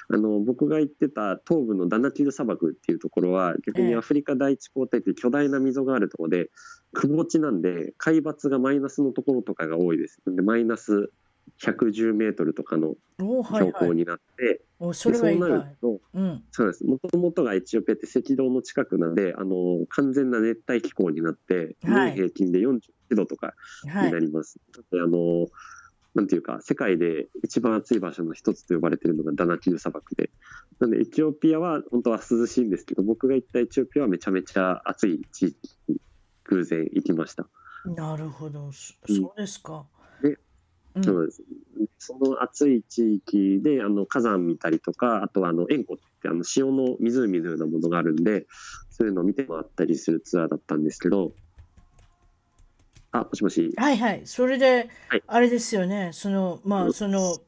[0.09, 6.51] あの僕が行ってた東部のダナキル砂漠っていうところは逆にアフリカ第一高地って巨大な溝があるところで
[6.93, 10.21] くぼ地なんで海抜がマイナスのところとかが多いです。
[10.27, 11.11] でマイナス
[11.61, 16.85] 110メートルとかの標高になって、はいはい、そうなると、うん、そうです。
[16.85, 24.59] もともとがエチオピアって赤道の近くなんで、あの、完全な熱帯気候になって、はい、年平均で41度とかになります。
[24.91, 25.47] はい、あの、
[26.15, 30.31] なんていうか、世界で一番暑い場所の一つと呼ばれているのがダナキル砂漠で。
[30.81, 35.57] なんで、エチオピアは本当は涼しいんですけど、僕が行ったエチオピアはめちゃめちゃ暑い地域
[35.89, 36.01] に
[36.45, 37.47] 偶然行きました。
[37.87, 38.71] なるほど。
[38.73, 39.87] そうですか。
[41.01, 41.43] そうです。
[41.99, 48.47] その暑い地域で、あの、火山見たりとか、あとはあの、塩湖ってあの、塩の湖のようなものがあるんで、
[48.91, 51.33] そういうのを見て回ったりするツアーだったんですけど、
[53.13, 53.73] あ、もしもし。
[53.77, 54.23] はいはい。
[54.27, 56.11] それで、はい、あれですよね。
[56.13, 57.39] その、まあ、その、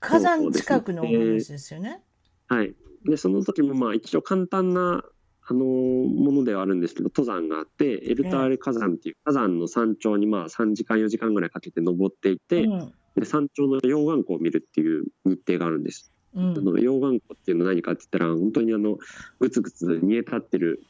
[0.00, 2.02] 火山近くのお話ですよね。
[2.48, 2.74] はい。
[3.06, 5.02] で、その時もまあ一応簡単な
[5.46, 16.10] あのものではあるんですけど登山があってエルターレ火山っていう火山の山頂にまあ3時間4時間ぐらいかけて登っていて、うん、で山頂の溶岩湖を見るっていう日程があるんです。
[16.34, 18.96] うん、の溶岩湖っていうのは何かって言ったら本当にあの
[19.38, 20.82] ぐつぐつ煮え立ってる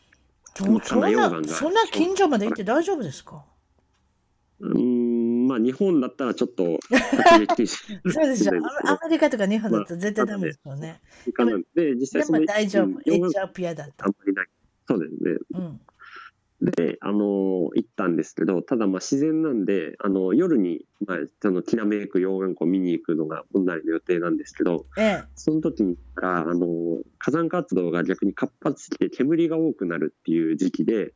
[0.54, 0.80] そんな
[1.44, 3.44] そんな近所まで行って大丈夫ですか？
[4.60, 5.13] うん
[5.54, 6.80] まあ日本だったらちょっと
[8.10, 8.52] そうですよ
[8.84, 11.00] アメリカとか日本だと絶対ダメですよね。
[11.36, 13.92] まあ、で実際そのでも大丈夫、エチオピアだと。
[14.04, 14.46] あんまりない。
[14.88, 15.38] そうですね。
[15.54, 15.80] うん
[16.60, 31.12] で、あの、行ったんですけど、ただまあ自然なんで、あの、夜に、まあ、その、きらめく溶岩湖を見に行くのが本来の予定なんですけど、ええ、その時にあの、火山活動が逆に活発して煙が多くなるっていう時期で、うん、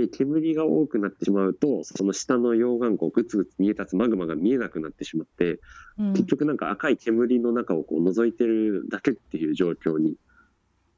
[0.00, 5.58] で、煙が多くなってしまうと、その下の溶岩湖、ぐつぐつ見え立つマグマが見えなくなってしまって、
[5.98, 10.14] うん、結局なんか赤い煙の中をこう覗いてるだけっていう状況に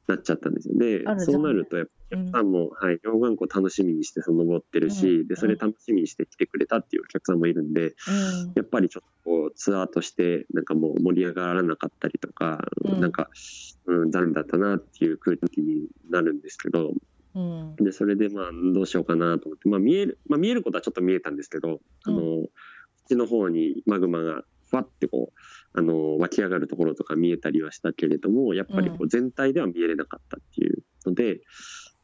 [0.07, 0.75] なっちゃったんですよ。
[0.77, 13.29] で、そうなると、やっぱお客さんも、はい、溶岩湖楽しみにしてその登ってるし、うん、で、それ楽しみにして来てくれたっていうお客さんもいるんで、うん、やっぱりちょっとこう、ツアーとして、なんかもう盛り上がらなかったりとか、うん、なんか、
[13.87, 16.93] うん、残念だったなっていう空気になるんですけど、
[17.79, 22.45] で、それでまあ、どうしようかなと思って、まあ見える、まあ見えることはちょっと見えたんですけど、あの、
[23.05, 31.41] 口の方にマグマがふわってこう、あの、湧き上がるところとか見えたりはしたけれども、やっぱりこう全体では見えれなかったっていうので、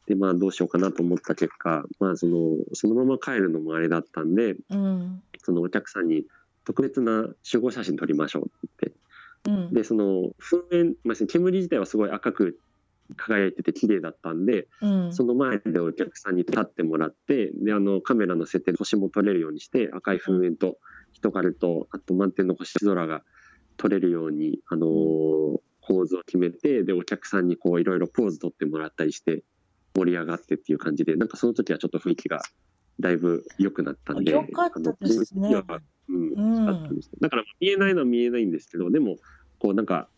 [0.06, 6.24] で、まあどうしようかなと思った結果、まあその、そのまま帰るのもあれだったんで、うん、そのお客さんに
[6.64, 8.92] 特別な集合写真撮りましょうって
[9.44, 10.04] 言って、うん、で、その
[10.40, 12.58] 噴煙、まあ、煙自体はすごい赤く
[13.16, 20.78] 輝いてて綺麗だったんで、うん、その前でお客さんに立ってもらってであのカメラの設定で星も撮れるようにして赤い噴煙と
[21.12, 23.22] 人影とあと満天の星空が
[23.76, 29.42] 撮れるように、あのー、構図を決めてでお客さんにこういろいろポーズ撮ってもらったりして
[29.94, 32.40] 盛り上がってっていう感じでなんかその時はちょっと雰囲気が
[33.00, 34.32] だいぶ良くなったんで。
[34.32, 35.62] よかったですね。
[36.08, 36.66] うん、うん、
[37.20, 39.16] だから見えないのは見えないんですけどでも
[39.58, 40.08] こうなんか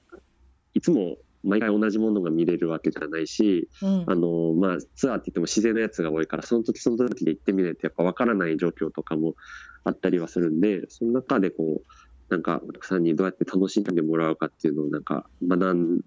[0.75, 9.35] いつも毎回同じものが見れるわけじゃないし、うん、あのまあ、ツアーって言っても自然なやつが多いからその時その時で行ってみないとやっぱ分からない状況とかも
[9.85, 11.85] あったりはするんでその中でこう
[12.31, 16.01] なんかお客さんにどうやって楽しんでもらうかっていうのをなんか学ん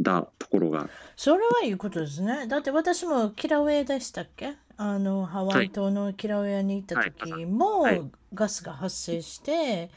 [0.00, 0.88] だところが。
[1.16, 2.46] それはいいことですね。
[2.46, 4.54] だって私もキラウェイでしたっけ？
[4.76, 9.90] あのハワイ島のキラウェイに行った時もガスが発生して、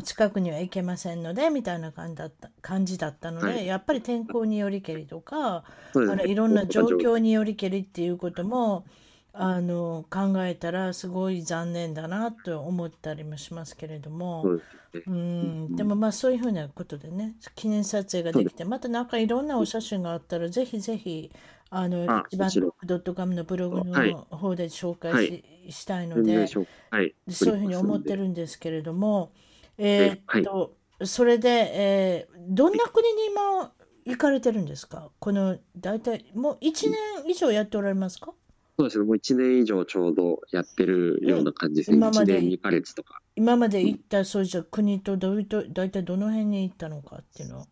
[0.00, 7.12] 近くには行けませんのでみたいな感じだった感じだったので、はい、やっぱり天候によりけりとか、あのいろんな状況。
[7.18, 8.84] によりけりっていうことも
[9.32, 14.58] あの考えたらすごい残念だなと思ったりもしますけれども、
[15.06, 21.30] うん、でもまあそういうふうなことでね記念撮影ができてまたなんかいろんなお写真があったらぜひぜひ
[21.70, 22.50] あの一番
[22.84, 29.32] ドットカムのブログの方で紹介しはい、したいので、はい、そういうふうに思ってるんですけれども。
[29.78, 33.72] えー、っと、はい、それで、えー、どんな国に今
[34.04, 35.10] 行かれてるんですか？
[35.18, 38.32] この大体もう1年以上やっておられますか？
[38.78, 42.38] そうですね、もう1年以上ちょうどやってるような感じですね、今まで。
[42.38, 43.20] 1年2ヶ月とか。
[43.36, 47.66] 今まで行ったそうじゃ国とどういうと大体どの辺に行ったのかっていうのを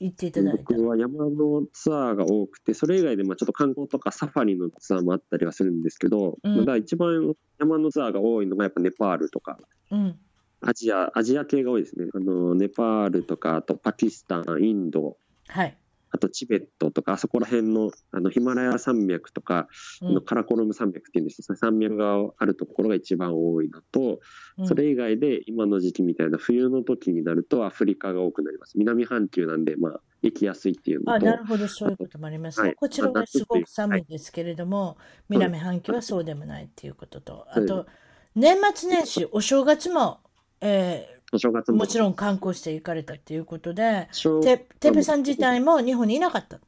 [0.00, 0.64] 言っていただいて。
[0.68, 9.58] 僕は山のツアーが多くて、それ以外でまあちょっと観光とかサファリのツアーもあったりはするんですけど、うん、まだ一番山のツアーが多いのがやっぱネパールとか。
[9.90, 10.18] うん
[10.66, 12.06] アジア、アジア系が多いですね。
[12.12, 15.16] あの、ネパールとか、あとパキスタン、インド、
[15.48, 15.78] はい。
[16.10, 19.68] あとチベットとか、あそこら辺の、あの、ヒマラヤ山脈とか、
[20.00, 21.56] うん、のカラコルム山脈っていうんですよ。
[21.56, 24.20] 山脈があるところが一番多いのと、
[24.58, 28.78] うん、それ以外で今の時期みたいな冬の時になるとアフリカが多くなります。
[28.78, 31.12] 南半球なんで、まあ、行きやすいっていうのと。
[31.12, 32.68] あ、なるほど、そういうこともありますね。
[32.68, 34.96] はい、こちらはすごく寒いですけれども、はい、
[35.30, 37.86] 南半球はそうでもないっていうことと、あと、
[38.34, 40.20] 年末年始、お正月も
[40.60, 44.08] えー、お正月ももちろん観光して行かれたということで、
[44.42, 46.58] ててぺさん自体も日本にいなかった。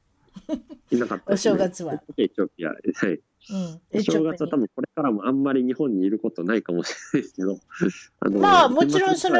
[0.90, 2.00] いなかった、ね、お正月は。
[2.16, 3.20] エチオピア、はい。
[3.50, 7.58] うん、お正月は多分これからもあんまり日本にいることないかもしれないですけど、
[8.20, 9.38] あのまあもちろんその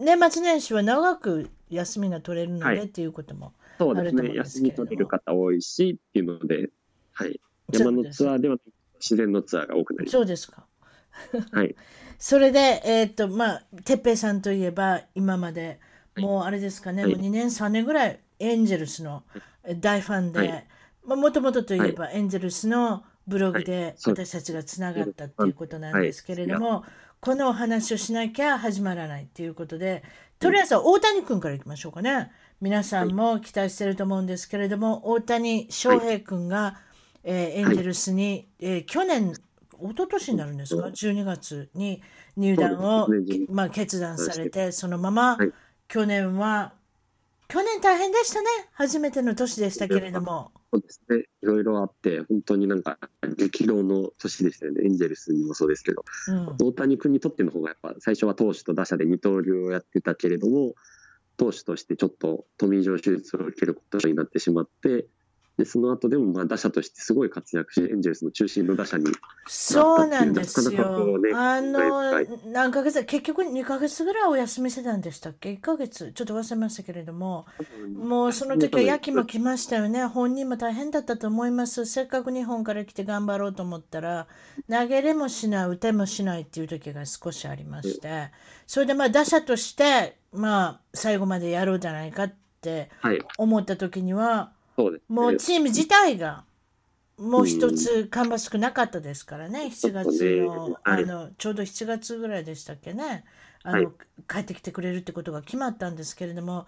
[0.00, 6.70] 年末年始は長く休みが取れるので、っていうこともそうですね、休み取れる方多いしっていうので、
[7.12, 7.40] はい、
[7.72, 8.56] 山のツアーでは
[9.00, 10.12] 自然のツアーが多くなります。
[10.12, 10.66] そうですか。
[11.52, 11.76] はい。
[12.22, 15.80] それで、えー、っと、まあ、てっぺいさんといえば、今まで、
[16.16, 19.24] もうあれですかね、はい、もう2年、3年ぐらい、エンジェルスの
[19.80, 20.66] 大ファンで、はい、
[21.04, 26.84] まあ、もともとといえば、エンジェルスのブログで私たちがつながったっていうことなんですけれども、
[27.20, 30.04] このお話をしなきゃ始まらないっていうことで、
[30.38, 32.30] とりあえず大谷君からいきましょうかね。
[32.60, 36.78] 皆さんも期待してると思うんですけれども、大谷翔平君が、
[37.24, 39.34] えー、エンジェルスに、えー、去年
[39.82, 42.02] 一昨年になるんですか、12月に
[42.36, 43.08] 入団を、
[43.48, 45.38] まあ、決断されて、そのまま、
[45.88, 46.74] 去年は、
[47.48, 50.52] 去年大変でしたね、初めての年でしたけれども。
[50.72, 52.98] そうですね、いろいろあって、本当になんか
[53.36, 60.74] 激動の年でしたよね、エンジェルスにもそうですけど、うん、大谷君にとっての方が、やっぱ最初は投手と打者で二刀流をやってたけれども、
[61.36, 65.06] 投手としてちょっとトミー・ジョー手術を受けることになってしまって、
[65.58, 69.06] で、その後でもまあ打者としてすごい活躍し、エンジェルスの中心の打者に
[69.46, 71.18] そうなんですよ。
[71.18, 77.46] ね、あの、何ヶ月、結局2ヶ月ぐらいお休みしてたんでしたっけ ?1 ヶ月、ちょっと忘れましたけれども、
[77.94, 80.06] もうその時はやきも来ましたよね。
[80.06, 81.84] 本人も大変だったと思います。
[81.84, 84.26] せっかく日本から来て頑張ろうと思ったら、
[84.70, 88.30] 投げれもしない、打てもしないっていう時が少しありまして、
[88.66, 92.88] それでまあ打者として、まあ最後までやろうじゃないかって
[93.36, 96.44] 思った時には、はいそうです、ね、もうチーム自体が、
[97.18, 103.24] もう一つ芳しくなかったですからね、7月の、ね、あの、ちょうど7月ぐらいでしたっけね、
[103.62, 103.88] あの、はい、
[104.28, 106.66] 帰ってきてくれるってことが決まったんですけれども、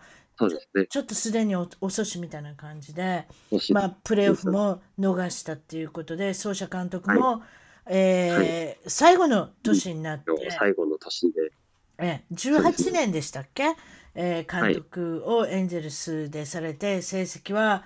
[0.75, 3.27] ね、ちょっとすでに遅しみたいな感じで、
[3.71, 7.41] まあ、プレーオフも逃したっていうことで、奏者監督も、はい、
[7.87, 11.53] えーはい、最後の年になって、最後の年で、
[11.99, 13.77] え18年でしたっけ、
[14.15, 17.85] えー、監督をエンゼルスでされて、成績は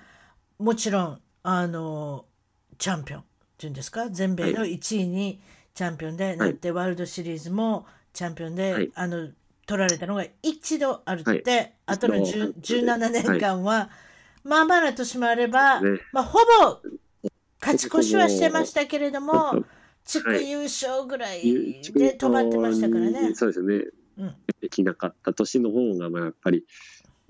[0.59, 2.27] もちろん、あの、
[2.79, 3.25] チャンピオンっ
[3.57, 5.41] ていうんですか、全米の1位に
[5.75, 9.29] チャンピオンでなって、ワールドシリーズもチャンピオンで、あの、
[9.67, 13.91] 取られたのが一度あるって、はい、あとの17年間は、は
[14.45, 16.81] い、まあまあな年もあれば、ね、まあ、ほぼ
[17.61, 19.63] 勝ち越しはしてましたけれども、
[20.05, 21.43] 地区優勝ぐらい
[21.93, 23.35] で止まってましたからね。
[23.35, 23.85] そうですね。
[24.17, 26.65] うん、できなかった年の方が、まあ、やっぱり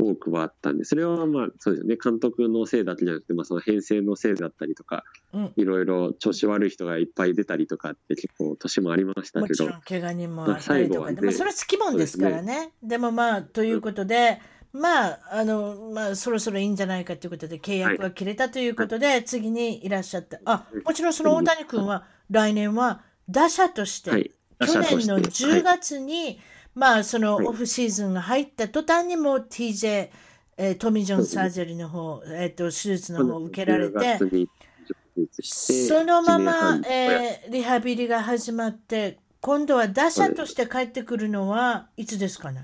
[0.00, 9.64] 多くはあったんで、それはまあ、そうですよね、監督のせいだけじゃなくて、まあ、その編成のせいだったりとか、うん、いろいろ調子悪い人がいっぱい出たりとかって結構年もありましたけど。
[9.64, 12.42] もちろん、怪我人もあったりとかで、まあ、それはつきもんですからね。
[12.42, 12.72] でね。
[12.82, 14.40] でもまあ、ということで、
[14.72, 20.38] まあ、あの、まあ、そろそろいいんじゃないかということで、契約が切れたということで、はい、次にいらっしゃった。
[20.44, 24.30] あ、もちろんその大谷君は、来年は打者として、はい、
[24.60, 26.40] 去年の10月に、はい、
[26.78, 30.10] まあ、そのオフシーズンが入った途端にも TJ、
[30.56, 34.18] えー、トミー・ジョンサージェリーの方、えーと、手術の方を受けられて、
[35.42, 42.06] そのまま、えー、リハビリが始まって、今度は打者として帰ってくるのはい。
[42.06, 42.62] つですかね？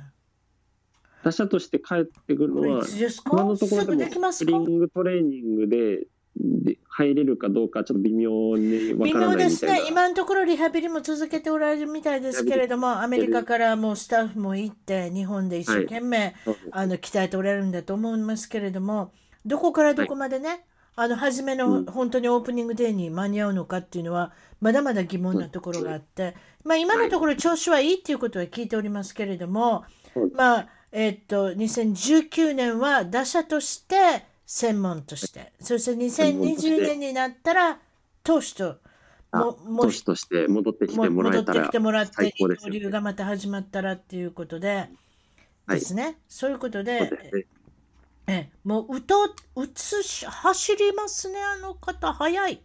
[1.24, 2.84] 打者として帰ってくるのは、
[3.26, 6.06] 今のところでもスリングトレーニングで
[6.36, 16.34] で入れるかどうか、ちょっと微妙にわからない微妙ですね、今のところリハビリも続けておられるみたいですけれども、アメリカからもうスタッフも行って、日本で一生懸命、はい、
[16.70, 19.12] あの鍛えておられるんだと思いますけれども、
[19.46, 20.60] どこからどこまでね、はい、
[20.96, 29.84] あの初めの本当にオープニングデーに間に合うのかっていうのは、まだまだ疑問なところがあって、まあ、今のところ調子はいいっていうことは聞いておりますけれども、
[30.34, 37.78] まあえっと2019年は打者として専門として、そして2020年になったら、
[38.22, 38.76] 投手と、
[39.32, 44.88] も投手として戻ってきてもらえたら戻ってきてもらって、二刀流がまた始まったらっていうことで、
[45.68, 46.18] ですね。
[46.28, 47.10] そういうことで、
[48.26, 52.62] えもう打と打つし、走りますね、あの方、速い。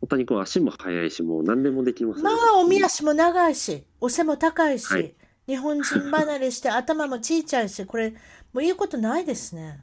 [0.00, 5.14] 大谷君、足も速いし、もう何でもできます、ね、まあ、おみ足も長いし、お背も高いし、はい、
[5.46, 8.16] 日本人離れして頭も小さいし、これ、も
[8.56, 9.82] う言うことないですね。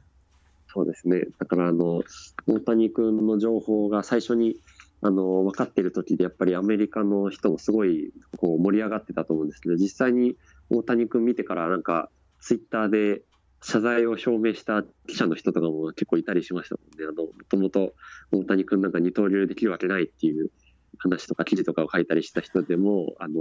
[0.72, 1.26] そうですね。
[1.38, 2.02] だから、あの、
[2.46, 4.56] 大谷君の情報が最初に、
[5.02, 10.36] あの、分かっている時で、やっぱりアメリカの人もすごい、こう、盛り上がってたと思うんですけど、実際に
[10.70, 12.08] 大谷君見てから、なんか、
[12.40, 13.22] ツイッターで
[13.62, 17.06] 謝罪を表明した記者の人とかも結構いたりしましたもんね。
[17.08, 17.94] あの、もともと
[18.32, 20.50] 大谷君なんか二刀流できるわけないっていう
[20.98, 23.34] 話とか記事とかを書いたりした人でも、あの、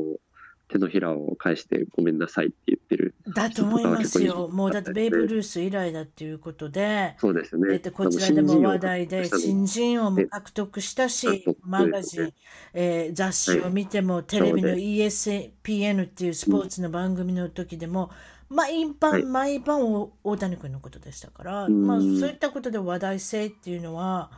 [0.72, 3.14] 手のひらを返してごめんなさいって言ってる。
[3.28, 4.48] だと思いますよ。
[4.48, 7.74] もうだってベーブ・ルース以来だっていうことで、そうですね。
[7.74, 12.34] えっと、こちらでも話題で新人王も獲得したし、マガジン、
[12.74, 18.10] えー、雑誌を見ても、テレビの ESPN っていうスポーツの番組の時でも、
[18.50, 24.32] 毎晩毎晩大谷君のことでしたから、まあそういったことで話題性っていうのは、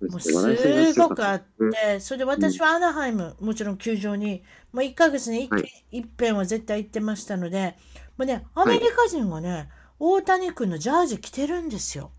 [0.00, 0.32] もうす。
[0.94, 1.42] ごくあっ
[1.72, 7.76] て、それで私はアナハイム、もちろん球場に、もう1ヶ月に 1,、はい、1遍は絶対行ってましたので、
[8.16, 9.68] もうね、アメリカ人がね、はい、
[9.98, 12.12] 大谷君のジャージ着てるんですよ。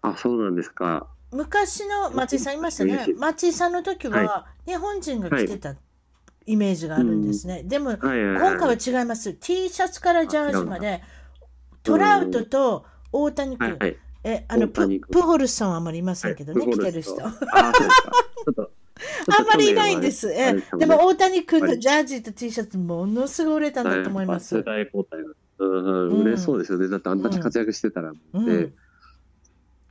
[0.00, 1.08] あ、そうなんですか。
[1.30, 3.06] 昔の松井さんいましたね。
[3.18, 5.74] 松井さんの時は、日本人が着てた
[6.46, 7.62] イメージがあるんですね。
[7.64, 9.34] でも、今回は違います。
[9.34, 11.02] T シャツからジャージまで、
[11.82, 13.78] トラウトと大谷君、
[14.24, 17.24] え、あのプ、プホルさんはあんまりいませんけどね、来てる人。
[17.24, 17.30] あ、
[19.42, 20.32] んまりいないんです。
[20.32, 24.56] え、でも大谷君のジャージと T シャツ、ものすごい売れたんだと思います。
[24.56, 25.20] 世代交代
[25.56, 26.88] うん、売れそうですよね。
[26.88, 28.12] だってあんなに活躍してたら。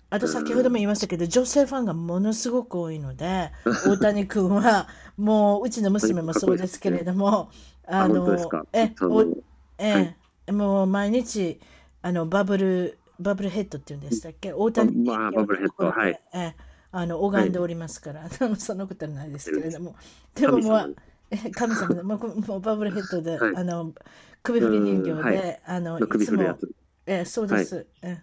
[0.10, 3.52] あと先ほども言いましたけど、女性ファンがものすごく多いので、
[3.86, 7.50] 大谷君は、もううちの娘もそうですけれども、
[7.88, 8.38] あの、
[8.74, 8.94] え、
[9.80, 11.60] え、もう毎日、
[12.04, 14.54] あの、バブル、バブルヘッドっていうんでしたっけ？
[14.54, 16.22] 大谷まあ、バブルヘッド、はい。
[16.34, 16.54] え
[16.92, 19.96] あの拝んでおりますから、はい、そんなことはないですけれども、
[20.36, 20.96] でももう、
[21.54, 23.94] 神様で、もうバブルヘッドで、はい、あの
[24.44, 26.56] 首振り人形で、はい、あのいつも、
[27.08, 28.22] えそうです、え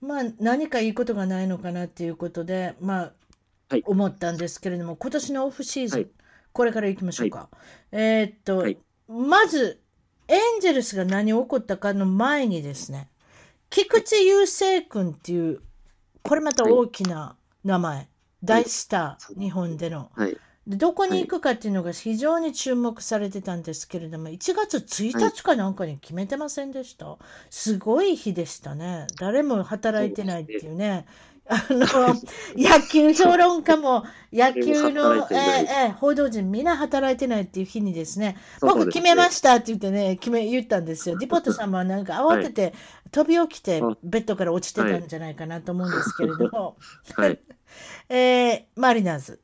[0.00, 3.12] まあ何かいいことがないのかなっていうことで、ま
[3.70, 6.10] あ、思ったんですけれども、今年のオフシーズン、
[6.52, 7.48] これからいきましょうか。
[7.90, 8.66] えー、っと、
[9.08, 9.80] まず、
[10.28, 13.08] エンジェルスが何起こったかの前にですね、
[13.70, 15.60] 菊池雄星君っていう
[16.22, 18.08] これまた大きな名前、はい、
[18.44, 20.10] 大スター、日本での。
[20.14, 20.36] はい
[20.68, 27.16] どこに行くかっていうのが非常に注目されてたんですけれども、1月1日かなんかに決めてませんでした？
[27.48, 29.06] すごい日でしたね。
[29.18, 31.06] 誰も働いてないっていうね。
[31.52, 32.14] あの、
[32.54, 41.18] 野球評論家も、 野球の、えー、えー、報道陣みんな働いてないっていう日にですね、僕決めましたって言ってね、決め、言ったんですよ。
[41.18, 42.72] ディポットさんもなんか慌てて、
[43.10, 46.76] 飛び起きてベッドから落ちてたんじゃないかなと思うんですけれども、
[47.14, 47.40] はい、
[48.08, 49.40] えー、マリナーズ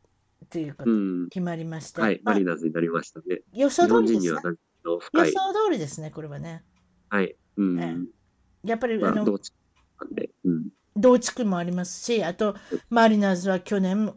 [0.49, 0.91] ということ
[1.31, 3.41] 決まりまして、はい、マリナーズになりましたね。
[3.53, 4.41] 予想通りですね。
[4.85, 5.33] 予想通
[5.73, 6.63] りですね、これはね。
[7.09, 7.35] はい。
[7.57, 8.07] うん、えー、
[8.63, 12.57] やっぱり、あの、うん同地区もありますし、あと、
[12.89, 14.15] マリナーズは去年、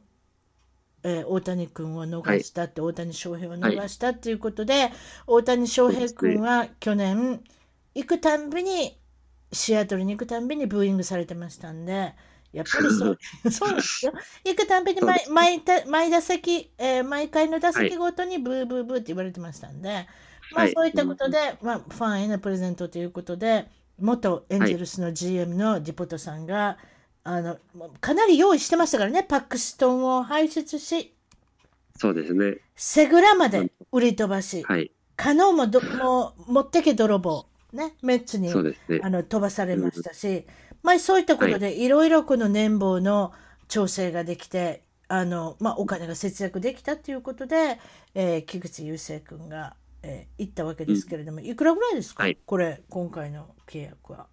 [1.03, 4.93] えー、大谷君を逃したって、はい、大谷翔平を逃したっていうことで、はい、
[5.27, 7.41] 大谷翔平君は去年、
[7.95, 8.99] 行くたんびに、
[9.51, 12.13] シアトルに行くたんびにブーイングされてましたんで、
[12.51, 13.17] やっぱりそう
[13.51, 14.13] そうですよ。
[14.43, 20.07] 行くたんびに毎毎毎打席、えー、毎回の打席ごとにブーブーブーって言われてましたんで、
[20.55, 23.67] まあそういったことで、まあ、ファンへのプレゼントということで、
[23.99, 26.77] 元エンジェルスの GM のディポトさんが、
[27.23, 27.57] あの
[28.01, 31.13] かなり用意してましたからね、パックストンを排出し、
[31.97, 32.57] そうですね。
[32.75, 40.45] セグラまで売り飛ばし、はい、カノーもどもう持ってけ泥棒、ね、メッツに、ね、あの飛ばされましたし、うん、
[40.81, 43.33] まあ、そういったことで、いろいろこの年俸の
[43.67, 47.79] 調整ができて、あのまあ、お金が節約できたということで、
[48.15, 54.27] えー、菊池雄星君がえー、行ったわけですけれども、うん、いくらぐらいですか、はい、これ、今回の契約は。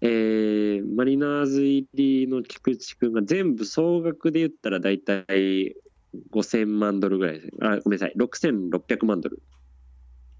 [0.00, 5.76] えー、マリナーズ入りの菊池君が全部総額で言ったら大体
[6.32, 7.48] 5000万ドルぐらいです。
[7.60, 9.40] あ、ごめんなさい、6600万ドル。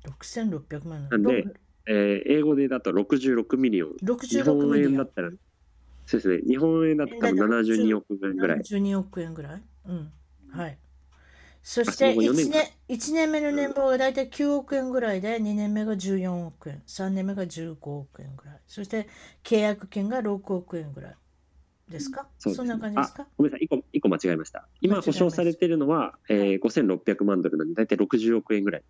[0.04, 1.22] 6600万ドル。
[1.22, 1.44] なんで、
[1.86, 3.96] えー、英語でだと66 million。
[4.00, 5.30] 日本円だったら、
[6.06, 8.58] そうですね、日本円だったら72億円ぐらい。
[8.58, 9.62] 72億円ぐらい？
[9.86, 10.12] うん。
[10.50, 10.78] はい。
[11.62, 19.08] そして1年 ,1 年目の年俸が大体9億円ぐらいで、2年目が14億円、3年目が15億円ぐらい、そして
[19.44, 21.14] 契約金が6億円ぐらい。
[21.88, 23.26] ですか、そそんな感じですか？
[23.36, 23.66] ごめんなさい。
[23.66, 24.66] 1個、1個間違えました。
[24.80, 28.82] 今保証されているのは、えー、5600万ドルなんで、大体60億円ぐらい。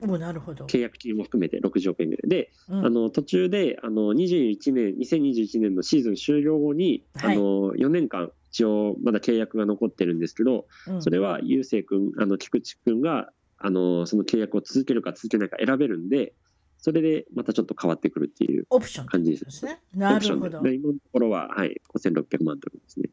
[0.00, 0.66] おなるほど。
[0.66, 2.28] 契約金も含めて60億円ぐらい。
[2.28, 16.34] で、うん、あの途中であの21年2021年のシーズン終了後に、はい、あの4年間一応まだ契約が残ってるんですけど、うん、それはゆうせい君あの菊池君があのその契約を続けるか続けないか選べるんで
[16.78, 18.66] それでまたちょっと変わってくるっていう
[19.06, 19.80] 感じですね。
[19.92, 20.58] なるほど。
[20.68, 23.08] 今のところは、はい、5600万ドルですね。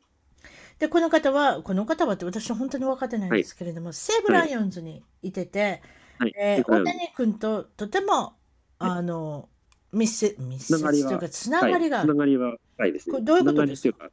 [0.78, 5.82] で、この方は、この方はって私は本当に分かってないんですけれども、はい、西武ライオンズにいてて、
[6.20, 8.34] はい、えー、大谷君ととても、
[8.78, 9.48] あの、
[9.94, 12.02] 密接、密接というか、つながりが。
[12.02, 13.14] つながりは深いですね。
[13.14, 14.10] これどういうことですか？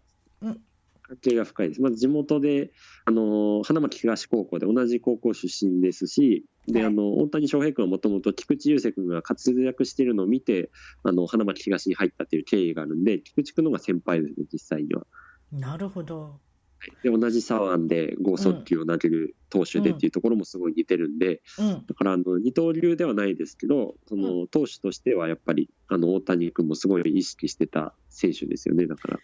[1.09, 1.83] 関係が深いです。
[1.83, 2.71] まず地元で、
[3.07, 10.71] あの、花巻東高校で同じ高校出身ですし、で、あの、大谷翔平君はもともと菊池雄星君が活躍しているのを見て、
[11.03, 15.07] あの、花巻東に入ったっていう経緯があるんで、菊池君の方が先輩ですね、実際には。
[15.51, 16.41] なるほど。
[17.03, 29.19] で同じ左腕で剛速球を投げる投手でっていうところもすごい似てるんで、うん、だからあの二刀流ではないですけどその投手としてはやっぱりあの大谷君もすごい意識してた選手ですよねだから。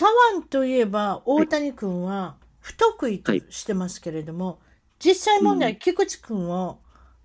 [0.00, 0.06] 左
[0.38, 4.56] 腕といえば大谷君は不得意としてますけれども、はい、
[4.98, 6.78] 実際問題、菊池君を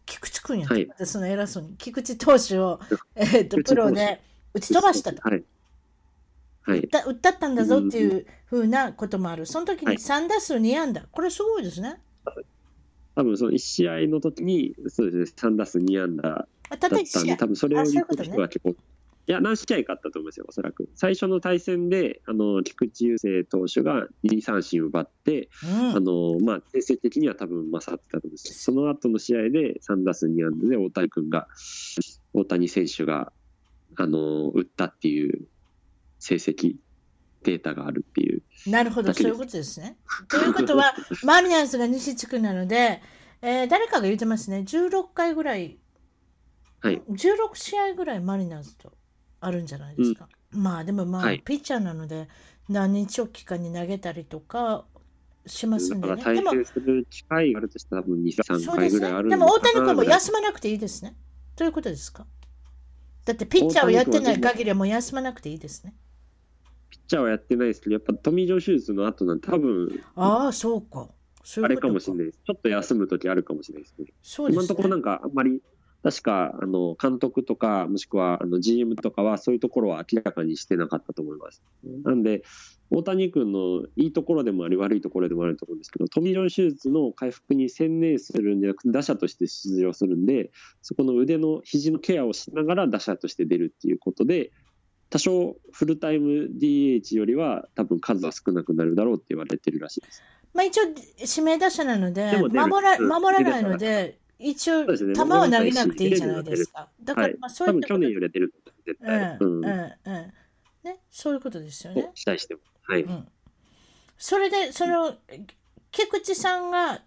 [0.05, 1.75] 菊池君やって、はい、その偉そうに。
[1.77, 2.81] 菊池投手を、
[3.15, 4.21] えーと、プロで
[4.53, 5.21] 打ち飛ばしたと。
[5.21, 5.43] はい。
[6.63, 9.45] はい、打った打ったったんだぞっていうふうなこともある。
[9.45, 12.01] その時に3打数2安打、これすごいですね。
[13.15, 18.75] 多分その1試合の時にそうですね3打数2安打だったんで、多分それを言ってる人は結構
[19.27, 20.87] いや、何試合かあったと思いますよ、おそらく。
[20.93, 28.53] 最初の対戦で、あの、菊池雄星投手が2三振奪って、うん、あの、まあ、成績的には多分勝ってたと思います。
[28.53, 31.47] その後の試合で3打数2安打で大谷君が、
[32.33, 33.33] 大谷選手が、
[33.97, 35.47] あの、打ったっていう
[36.19, 36.75] 成績、
[37.41, 38.43] データがあるっていう。
[38.67, 39.97] なるほど、そういうことですね。
[40.29, 40.93] ということは、
[41.25, 43.01] マリナーズが西地区なので、
[43.41, 45.79] えー、誰かが言ってますね、16回ぐらい、
[46.81, 48.93] はい、16試合ぐらいマリナーズと
[49.45, 50.27] あるんじゃないですか。
[50.53, 52.27] うん、まあでもまあ、はい、ピッチャーなので
[52.69, 54.85] 何日おきかに投げたりとか
[55.45, 56.23] しますんでね。
[56.23, 61.15] でも、する機会があるとしたら多分2、3回ぐらいあるで、ね,、も大谷君も休まなくていいですね。
[61.55, 62.25] ということですか
[63.25, 65.93] だってピッチャーをやってない限りはもう休まなくていいですね。
[66.89, 71.09] ピッチャーはやってないですけど、やっぱトミー・ジョン手術の後なんて多分、ああ、そうか。
[71.63, 72.39] あれかもしれないです。
[72.43, 74.07] ちょっと休む時あるかもしれないですね。
[74.23, 75.61] そうですね今のところなんかあんまり
[76.05, 81.63] 確か、あの、監督とか、もしくは、あの、GM とかは、そういうところは明らかにしてなかったと思います。
[82.03, 82.43] なんで、
[82.91, 90.51] 大谷君のいいところでもあり、悪いところでもあると思うんですけど、トミー・ジョン手術の回復に専念するんじゃなくて、打者として出場するんで、
[90.83, 94.51] そこの腕の肘のケアをしながら打者として出るっていうことで、
[95.09, 100.21] 多少フルタイム DH よりは多分数は少なくなるだろうって言われてるらしいです。
[100.53, 100.83] まあ一応
[101.17, 106.89] 指名打者なので、守ら守らないので、一応、球は投げなくていいじゃないですか。
[107.01, 108.53] だから、まあ、そういった去年より出る
[108.85, 109.37] 絶対。
[109.39, 110.33] うん、うん、うん。
[110.83, 112.11] ね、そういうことですよね。
[112.13, 112.61] 期待しても。
[112.83, 113.03] はい。
[113.03, 113.27] うん、
[114.17, 115.17] それで、その、
[115.91, 117.01] 菊池さんが、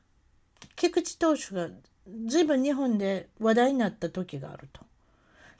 [0.75, 1.69] 菊池投手が、
[2.27, 4.81] ずいぶん日本で話題になった時があると。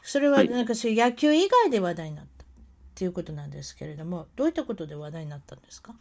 [0.03, 2.47] それは、なんかそういう野球以外で話題になったっ
[2.95, 5.95] ていうことなんですけれども、どういったことで話題になったんですか？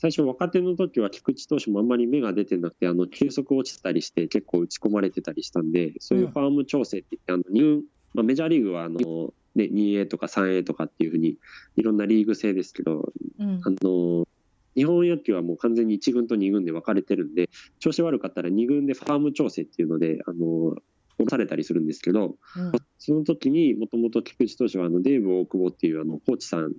[0.00, 7.82] 最初若手の時は菊池投手もあんまり芽が出てなくて、あの、球速落ちてたりして結構打ち込まれてたりしたんで、そういうファーム調整って言って、あの、入、
[8.14, 11.36] まあ、メジャーリーグはあの、ね、2A とか 3A とかっていうふうに、
[11.76, 14.26] いろんなリーグ制ですけど、うん、あの、
[14.74, 20.76] 日本野球はもう完全に1軍と2軍で分かれてるんで、調子悪かったら2軍でファーム調整っていうので、あの、
[21.18, 26.72] 降ろされたりするんですけど、うん、その時にもともと菊池投手はあのデーブ大久保っていうあのコーチさん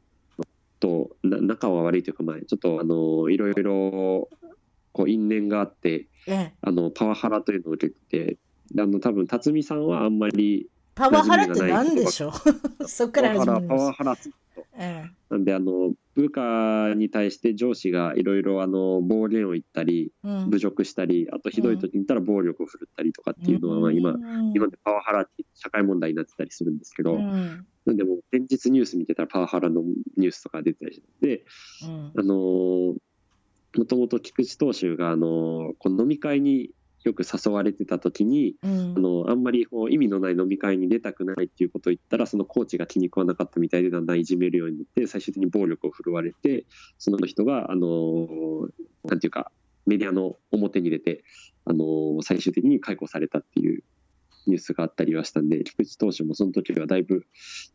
[0.82, 4.28] と仲は悪いというか、まあ、ちょっとあのいろいろ
[4.92, 8.38] こう因縁があって、ええ、あのパワハラというのを受けて
[8.78, 12.34] あの多分辰巳さんはあんまりパワハラって何でしょ
[12.82, 12.88] う？
[12.90, 14.18] そっから始まりパワハラ
[14.78, 29.84] ええ、なんであの部下に対して上司がいろいろあの暴言を言ったり、うん、侮辱したりあとひどい時に言ったら暴力を振るったりとかっていうのは、まあ今、うん、今でパワハラって社会問題になってたりするんですけど、うん、なんでも連日ニュース見てたらパワハラの
[30.18, 31.46] ニュースとか出てたりして、
[31.84, 32.96] あの
[33.78, 36.72] もともと菊池投手があのこの飲み会に
[37.04, 46.66] よく誘われてた時に、うん、あのあんまりこう意味のない飲み会に出たくないっていうことを言ったらそのコーチが気に食わなかったみたいでだんだんいじめるようになって最終的に暴力を振るわれて
[47.00, 48.28] その人があの
[49.06, 49.52] なんていうか
[49.88, 51.24] メディアの表に出て
[51.66, 53.84] あの最終的に解雇されたっていう
[54.48, 57.26] ニュースがあったりはしたんで菊池投手もその時はだいぶ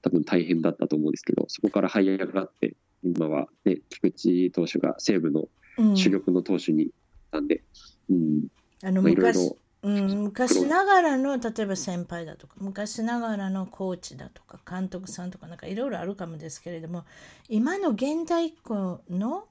[0.03, 5.49] 多分大変だったと思うんですけどそこから這い上がって今は、ね、菊池投手が西武の
[5.97, 6.93] 主力の投手になっ
[7.33, 7.63] たんで。
[8.11, 8.47] うん、うん
[8.83, 17.05] あの昔、うん、昔ながらの例えば先輩だとか昔ながらのコーチだとか監督さんとかなんかいろいろあるかもですけれども
[17.49, 19.47] 今の現代っ子の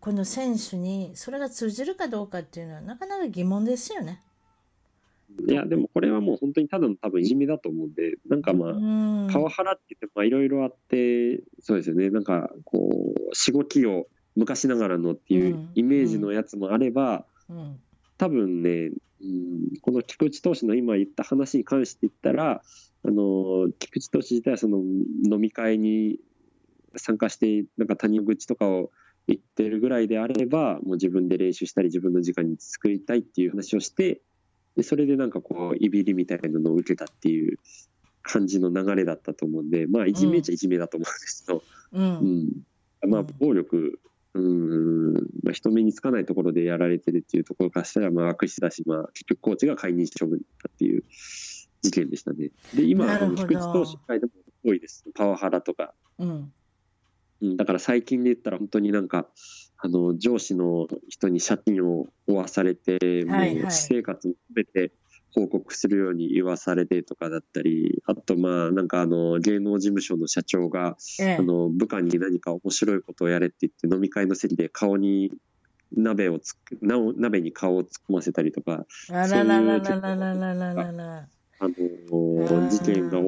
[0.00, 4.22] この選手にそれが通じるかどうかっていうのはなかなか疑問ですよね。
[5.48, 14.06] いや、でもこれはもう本当にただの多分いじめだと思うんで、なんかまあ、パワハラって言っていろいろあって、そうですよね、なんかこう、しごきを
[14.36, 17.56] 昔ながらのっていうイメージのやつもあれば、うん。
[17.56, 17.80] うん
[18.18, 18.90] 多分ね、
[19.20, 22.62] うん、この菊池投手の今言った話に関して言ったら、
[23.06, 26.18] あの菊池投手自体はその飲み会に
[26.96, 28.90] 参加して、なんか他人口とかを
[29.26, 34.20] 言ってるぐらいであれば、もう自分で練習したり、自分の時間に作りたいっていう話をして、
[34.76, 37.58] でそれでなんかこう、いびりみたいなのを受けたっていう
[38.22, 41.62] 感じの流れだったと思うんで、まあ、いじめちゃいじめだと思うんですけど、
[41.92, 42.18] うん、
[43.02, 44.00] うん、まあ、暴力
[44.34, 51.04] うん、まあ、人目につかないところでやられてるっていうところからしたら、まあ、悪質だし、まあ、結局コーチが解任処分だっていう
[51.82, 52.50] 事件でしたね。
[52.74, 53.06] で、今、
[53.36, 54.32] 菊池投手会でも
[54.64, 55.04] 多いです。
[55.14, 55.94] パワハラとか。
[56.18, 56.52] うん。
[57.42, 59.28] うん、だから最近で言ったら本当になんか、
[59.76, 64.92] あの、上司の人に借金を負わされて、もう私生活も含めて、
[65.34, 75.32] 報告するように言わされてとかだったり、あとまあなんかあの芸能事務所の社長が、ええ、あの部下に何か面白いことをやれって言って飲み会の席で顔に
[75.96, 81.28] 鍋をつく鍋に顔を突っ込ませたりとか、あららららららららら
[81.58, 83.18] あの事件が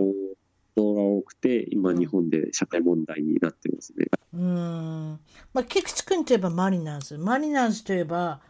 [0.77, 4.07] 動画多くて今日本で社会問題になってますね。
[4.33, 5.19] うん。
[5.53, 8.41] まあ菊池君といえばマリナーズ、マリナーズといえば。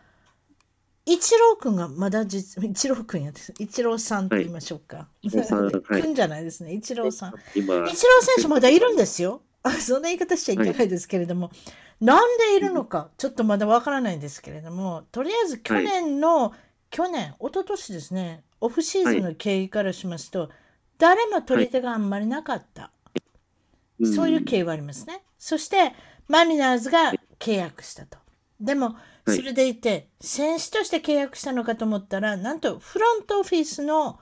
[1.06, 3.54] 一郎くんがまだ実、一郎くんやです。
[3.60, 5.08] 一郎さんって言いましょうか。
[5.88, 6.72] はい、くんじゃないですね。
[6.74, 7.34] 一郎さん。
[7.54, 9.40] 一郎選手まだいるんですよ。
[9.80, 11.52] そんな言い方しちゃいけないですけれども、は
[12.00, 16.58] い、なんでいるのか、ちょっとまだわからないんですけれども、とりあえず去年の、はい、
[16.90, 20.50] 去年、一昨年ですね、オフシーズンの経緯からしますと、
[20.98, 22.90] 誰も取り手があんまりなかった。
[24.14, 25.22] そういう経緯はありますね。
[25.38, 25.92] そして、
[26.28, 28.18] マリナーズが契約したと。
[28.60, 28.96] でも、
[29.26, 34.20] それでいて、選手として契約したのかと思ったら、なんとフロントオフィスの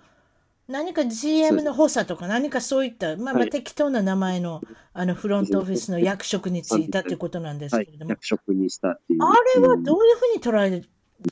[0.66, 4.62] 何か GM の補佐とか何かそういった、まあ、まあ適当な名前の
[4.94, 9.22] あのフロントオフィスの役職に就いたということなんですけれども、役職にしたっていう。
[9.22, 10.82] あれはどういうふうに捉え、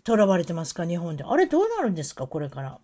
[0.05, 1.25] 捉われてますか、日本で。
[1.25, 2.79] あれどうなるんですか、これから。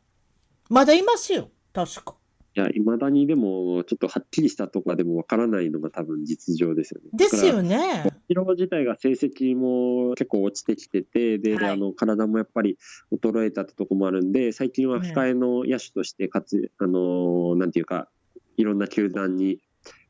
[0.71, 2.15] まだいますよ、確か。
[2.59, 7.11] いや、いまだにでも、ちょっとはっきりしたとかでもわからないのが多分実情ですよね。
[7.13, 8.03] ですよね。
[8.05, 12.77] イチロー自体が成績も結構落ちてきてて、で、はい、あの、体もやっぱり
[13.13, 18.09] 衰えたってとこもあるんで、最近は控えの野手としてかつ、あの、なんていうか、
[18.57, 19.61] いろんな球団に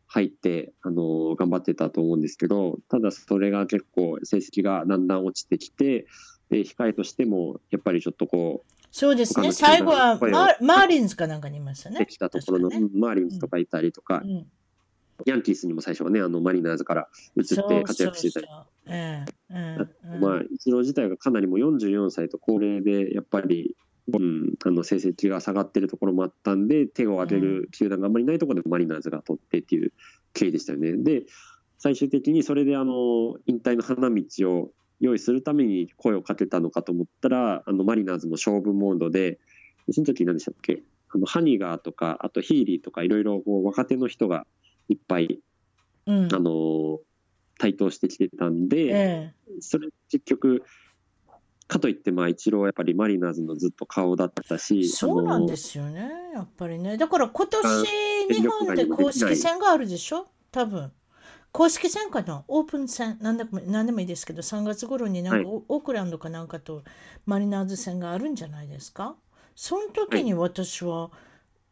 [0.07, 6.07] 入って、あの、頑張ってたと思うんですけど、ただそれが結構成績がだんだん落ちてきて、
[6.49, 11.99] で、控えとしても、やっぱりちょっとこう、そうですね、最後はママーリンズかなんかにいましたね。
[11.99, 14.47] できたところの、ね、マーリンズとかいたりとか、うん、
[15.27, 18.47] ヤンキースにも最初はね、あのマリナーズから移って活躍してたり。
[20.21, 23.77] まあ、イチロー自体がかなりもう44歳と高齢で、やっぱり、
[24.13, 29.93] うん、あの成績が下がってるところもあったんで、手を挙げる球団があんまりないところでマリナーズが取ってっていう
[30.33, 30.97] 経緯でしたよね。
[30.97, 31.25] で、
[31.79, 39.39] 最終的にそれであの引退の花道を用意するために声をかけたのかと思ったら、あのマリナーズも勝負モードで、
[39.91, 40.83] その時何でしたっけ？
[41.11, 44.47] あのハニガーとか、あとヒーリーとか、いろいろ若手の人が
[44.89, 45.41] いっぱい、
[46.07, 46.99] うん、あの
[47.59, 50.63] 台頭してきてたんで、えそれ結局、
[51.67, 56.97] かといって、まあ、一郎はやっぱりマリナーズのずっと顔だったし、そうなんですよね、やっぱりね。
[56.97, 57.87] だから今年、
[58.35, 60.93] 日本で公式戦があるでしょ、多分
[61.53, 66.83] 公式戦かなオープン戦何でも何でもいいですけど3月頃になんか、はい、オークランドかなんかと
[67.27, 69.17] マリナーズ戦があるんじゃないですか？
[69.57, 71.11] その時に私は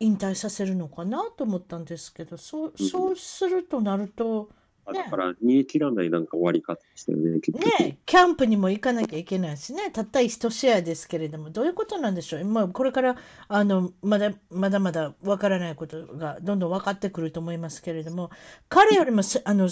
[0.01, 4.57] 引退させるのかなと思ったんですけどそうそうするとなるとね、
[4.93, 7.30] だから逃げ切らないなんか終わり方でしたよね。
[7.32, 12.45] ねキャンプにも行かなきゃいけないしね、たった一試合ですけれども、どういうことなんでしょう。
[12.45, 13.16] まあ、これから
[13.49, 18.30] あのまだまだまだわからないことがどんどん分かってくると思いますけれども、
[18.68, 19.68] 彼よりもあの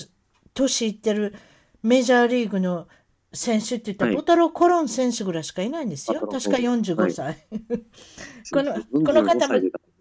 [0.54, 1.34] 年いってる
[1.82, 2.88] メジャーリーグの
[3.32, 6.20] 選手って言ったら、はい、ボタロ・コロン選手ぐらいしかいないんですよ。
[6.20, 7.26] 確か45歳。
[7.26, 7.38] はい、
[8.52, 9.54] このこの方も、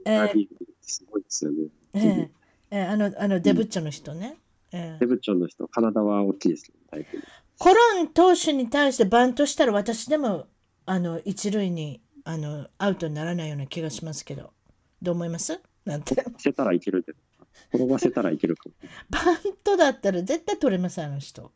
[0.05, 0.47] えー、
[0.81, 1.67] すごいですよね。
[1.93, 2.29] えー
[2.71, 4.37] えー、あのあのデブッチョの人ね。
[4.73, 7.03] えデブチョンの人、体は大きいですけど、
[7.59, 10.47] コロン投手に対してバントしたら私でも
[10.85, 14.51] あの一塁にあのアウトにならないような気がしますけど、
[15.01, 15.61] どう思います？
[15.85, 16.15] なんて。
[16.15, 17.13] 転せたらいけるって。
[17.71, 18.75] 転ばせたらいけるかも。
[19.09, 21.51] バントだったら絶対取れます、あの人。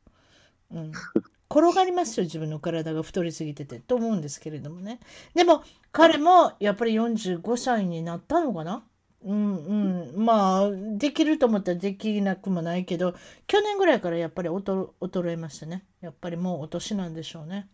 [0.71, 0.91] うん、
[1.49, 4.99] 転がりますよ、自分の体が太りすぎててと思うんですけれどもね。
[5.33, 8.83] でも彼もやっぱり45歳になったのかな？
[9.23, 13.15] うんうん、まあできると思ったらできなくもないけど
[13.47, 15.85] 去年ぐらいからやっぱり衰えましたね。
[16.01, 17.67] やっぱりもうお年なんでしょうね。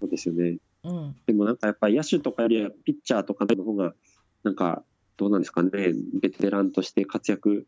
[0.00, 3.94] そうですよね、うん、でもなんかやっぱり野手とかよりはピッチャーとかの方が
[4.44, 4.82] なんか
[5.16, 5.70] どうなんですかね。
[6.20, 7.66] ベテランとして活躍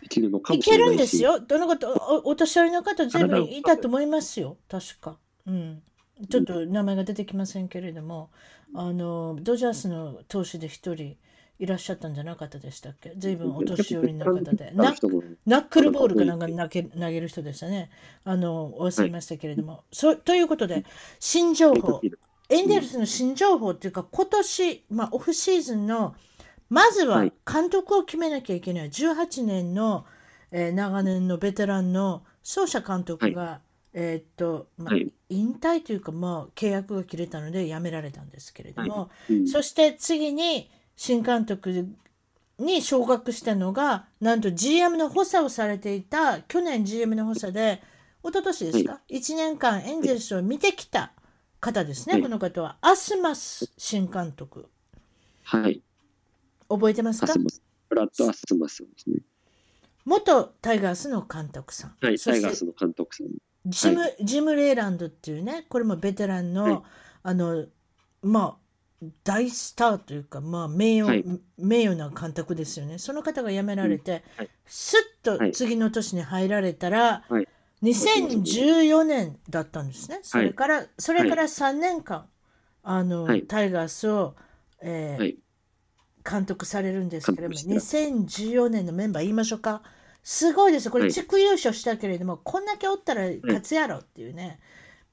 [0.00, 1.40] できるのかもしれないいけるんですよ。
[1.40, 4.56] どの方おお年寄りの方全部いたと思いますよ。
[4.68, 5.18] 確か。
[5.46, 5.82] うん。
[6.28, 8.30] ちょっと名前が出てきませんけれども、
[8.74, 11.16] あのドジャースの投手で一人
[11.58, 13.12] いらっしゃったんじゃなかったでしたっけ？
[13.16, 14.72] 随分お年寄りの方で。
[14.74, 17.90] ナックルボールかなんか投げ投げる人でしたね。
[18.24, 19.72] あの、お忘れましたけれども。
[19.72, 20.84] はい、そということで、
[21.18, 22.00] 新情報。
[22.50, 26.14] エンゼルスの新情報っていうか、今年、まあ、オフシーズンの、
[26.70, 28.90] まずは監督を決めなきゃいけない。
[28.90, 30.06] 18年の、
[30.50, 33.60] えー、長年のベテランの奏者監督が、はい、
[33.94, 34.94] えー、っと、まあ、
[35.28, 41.94] 引退というか、まあ、契約が切れたので辞められたんですけれども、はいうん、そして次に、新監督
[42.58, 47.80] に昇格したのが、なんと GM の補佐をされていた、去年 GM の補佐で、
[48.24, 51.12] 一昨年ですか、はい、1年間エンゼルスを見てきた
[51.60, 52.78] 方ですね、はい、この方は。
[52.80, 54.68] アスマス新監督。
[55.44, 55.82] はい。
[56.68, 57.32] 覚えてますか？
[57.88, 59.20] ブラッド・アスマスですね。
[60.04, 61.96] 元タイガースの監督さん。
[62.00, 63.28] はい、タイガースの監督さん。
[63.64, 66.84] ジム、はい、ジム・レイランドっていうね、これもベテランの、
[67.22, 67.66] あの、
[68.20, 68.67] まあ、
[69.22, 71.24] 大スターというか、まあ、名誉、はい、
[71.56, 72.98] 名誉な監督ですよね。
[72.98, 74.44] その方が辞められて、うん。
[74.44, 77.46] はい、すっと次の年に入られたら、はい、
[77.82, 80.18] 2014年だったんですね。
[80.22, 82.26] それから、それから3年間、
[82.82, 84.34] あの、タイガースを、
[84.80, 85.36] えー
[86.28, 89.82] 監督されるんですけれども、2014年のメンバー言いましょうか。
[90.22, 90.90] すごいです。
[90.90, 94.60] これ、地区優勝したけれども、こんだけおったら勝つやろっていうね。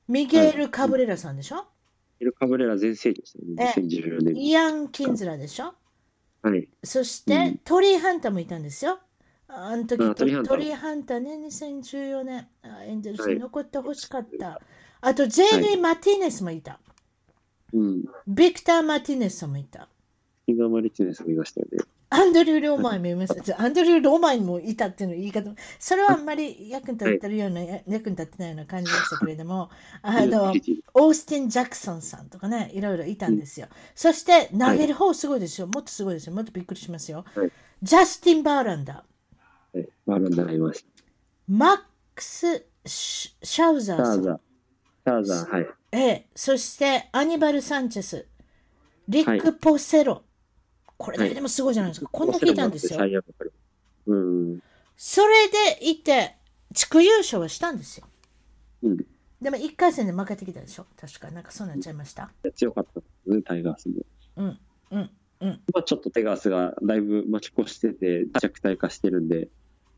[0.10, 1.60] ミゲール・カブレラさんでしょ、エ
[2.24, 4.36] ル・カブレラ全盛期ですね、2014年。
[4.38, 5.74] イアン・キンズラでしょ？
[6.42, 6.68] はい。
[6.84, 9.00] そして、うん、トリー・ハンターもいたんですよ。
[9.48, 12.48] あの時トリー・ハンターね、2014年、
[12.88, 14.46] エンゼルスに残ってほしかった。
[14.48, 14.60] はい、
[15.02, 16.80] あと、ゼイリー・マティネスもいた。
[17.74, 18.04] うん。
[18.28, 19.88] ビクター・マティネスもいた。
[20.48, 21.78] ビクター・マティネスもいましたよね。
[22.10, 23.34] アンドリュー・ローマンもいます。
[23.58, 25.50] アンドリュー・ローマンもいたっていうの言い方
[25.80, 29.70] それはあんまり役に立ってるような、役に立ってないような感じでしたけれども、
[30.02, 30.52] あの、
[30.94, 33.68] オースティン・ジャクソンさんとかね、いろいろいたんですよ。
[33.96, 35.68] そして投げる方すごいですよ。
[35.68, 36.34] もっとすごいですよ。
[36.34, 37.26] もっとびっくりしますよ。
[37.82, 39.78] ジャスティン・バーランダー。
[39.78, 40.90] はい、バーランダーいました。
[41.48, 41.78] マッ
[42.14, 44.24] クス・シャウザーさん。
[44.24, 45.68] シャウザー、はい。
[45.92, 48.28] ええ、そしてアニバル・サンチェス、
[49.08, 50.25] リック・ポセロ。
[50.98, 52.10] これだけでもすごいじゃないですか。
[52.12, 53.00] こんな聞いたんですよ。
[54.08, 54.62] うん、
[54.96, 56.36] それでいて、
[56.74, 58.08] 地区優勝はしたんですよ。
[58.84, 58.98] うん、
[59.42, 62.32] でも1回戦で負けてきたでしょ確か、なんかそうなっちゃいました。
[62.56, 63.96] 強かったですね、タイガースも。
[64.38, 64.60] うん、
[64.92, 65.10] うん、
[65.42, 65.62] うん。
[65.74, 69.50] まあちょっとタイガースがだいぶ待ち越してて、弱体化してるんで、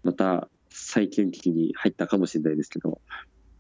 [0.04, 3.02] また最近期に入ったかもしれないですけど、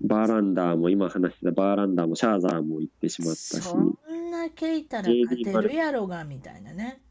[0.01, 3.61] バーランダーも今話してたバーランダーもシャーザーも行ってしまったし。
[3.61, 3.97] そん
[4.31, 7.01] なけいたら勝てるやろがみたいなね。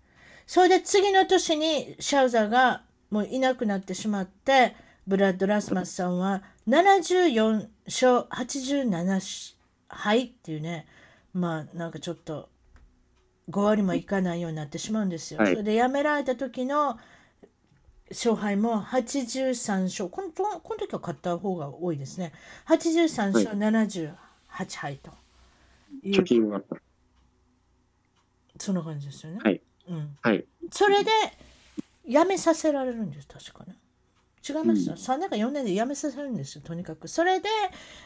[0.46, 4.74] それで次の年にシャウザーがもういなくなってしまって、
[5.06, 9.54] ブラッド・ラスマスさんは74勝87
[9.88, 10.86] 敗っていうね、
[11.32, 12.48] まあなんかちょっと
[13.50, 15.40] 5割もいかないようになってしまうんですよ。
[15.40, 16.98] はい、それで辞められた時の
[18.10, 22.32] 勝敗も83勝このこの時は勝った方が多いですね。
[22.66, 24.14] 83勝78
[24.76, 25.10] 敗と
[26.04, 26.76] 貯金があった。
[28.58, 29.40] そんな感じですよね。
[29.42, 29.60] はい。
[29.88, 30.44] うん、はい。
[30.70, 31.10] それで、
[32.08, 33.76] 辞めさせられるんです、確かね。
[34.48, 37.08] 違います、うん、3年か4年で辞めさせるんですよ、とにかく。
[37.08, 37.48] それで、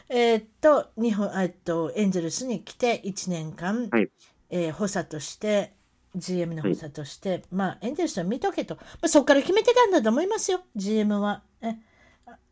[0.09, 4.09] えー、っと、日本、えっと、エンゼルスに来て1年間、はい、
[4.49, 5.73] えー、補佐として、
[6.15, 8.75] GM の補佐として、はい、まあ、エンゼルスは見とけと。
[8.75, 11.43] まあ、そこから決めてたんだと思いますよ、GM は。
[11.61, 11.75] え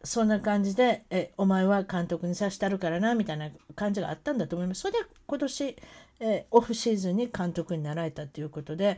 [0.03, 4.81] そんな感じでえ、お前は監督にさしてあるからな、みたいな感じがあったんだと思います。
[4.81, 5.75] それで今年、
[6.19, 8.97] えオフシーズンに監督になられたということで、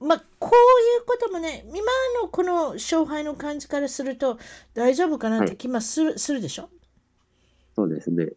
[0.00, 1.80] まあ、こういうこともね、今
[2.22, 4.38] のこの勝敗の感じからすると
[4.74, 6.68] 大丈夫かなって気もするはい、するでしょ？
[7.74, 8.28] そうですね。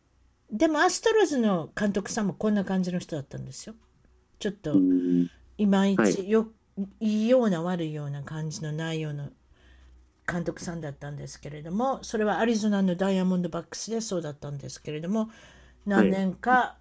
[0.51, 3.75] でもアストロズの監督さんもこんな感じの人だったんですよ。
[4.39, 4.75] ちょっと
[5.57, 9.29] いまいちよ、はい、いいような悪いような感じの内容の
[10.29, 15.29] 監督さんだったんですけれどもそれはアリゾナのダイヤモンドバックスでそうだったんですけれども
[15.85, 16.80] 何年か、はい、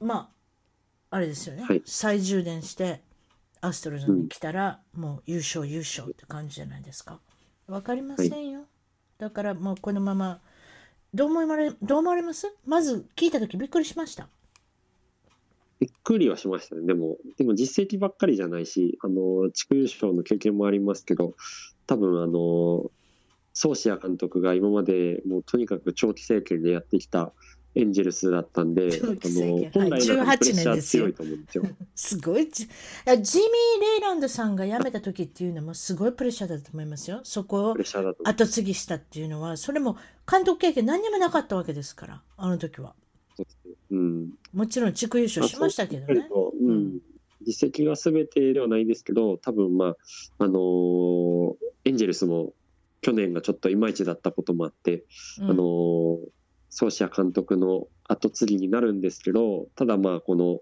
[0.00, 0.30] ま
[1.10, 3.00] ああれですよね、はい、再充電して
[3.60, 7.18] アストロズに来たら、うん、もう優勝優勝って感じじゃないですか。
[7.66, 8.68] 分かりませんよ、はい、
[9.18, 10.40] だからもうこのまま
[11.12, 12.52] どう思われどう思われます？
[12.64, 14.28] まず聞いた時びっくりしました。
[15.80, 16.86] びっくりはしましたね。
[16.86, 21.34] でも、でも実績ばっかりじゃないし、あの、地区優勝の経験もありますけど、
[21.86, 22.90] 多分あの、
[23.54, 27.32] ソーシア監督が今までもうとにかく長期政権でやってきた
[27.74, 31.64] エンジェルスだったんで、 あの本来のプレッシャー強いと思うんですよ。
[31.94, 32.48] すごい。
[32.50, 37.20] ジミー・レイランドさんが辞めた時っていうのもすごいプレッシャーだと思いますよ。
[37.22, 37.76] そこを
[38.24, 39.96] 後継ぎしたっていうのは、それも
[40.30, 42.94] 監督経験何にもなかったわけですから、あの時は。
[43.90, 46.28] うん、もちろん地区優勝しましたけどね。
[46.60, 46.98] うん、
[47.42, 49.96] 実績が全てではないですけど、多分まあ、
[50.38, 52.52] あのー、エンジェルスも
[53.00, 55.04] 去年がちょっといまいちだったこともあって、
[55.40, 56.18] うん、あのー、
[56.70, 60.60] ソーシア監督の後継ぎになるんですけど、ただまあ、この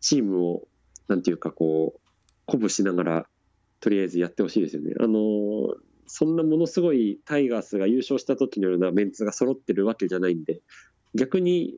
[0.00, 0.68] チームを、
[1.08, 2.00] なんていうかこう、
[2.46, 3.26] 鼓舞しながら、
[3.80, 4.92] とりあえずやってほしいですよね。
[5.00, 5.74] あのー、
[6.06, 10.60] そんなものすごいタイガースが優勝した時のようなメンツが揃ってるわけじゃないんで、
[11.14, 11.74] 逆に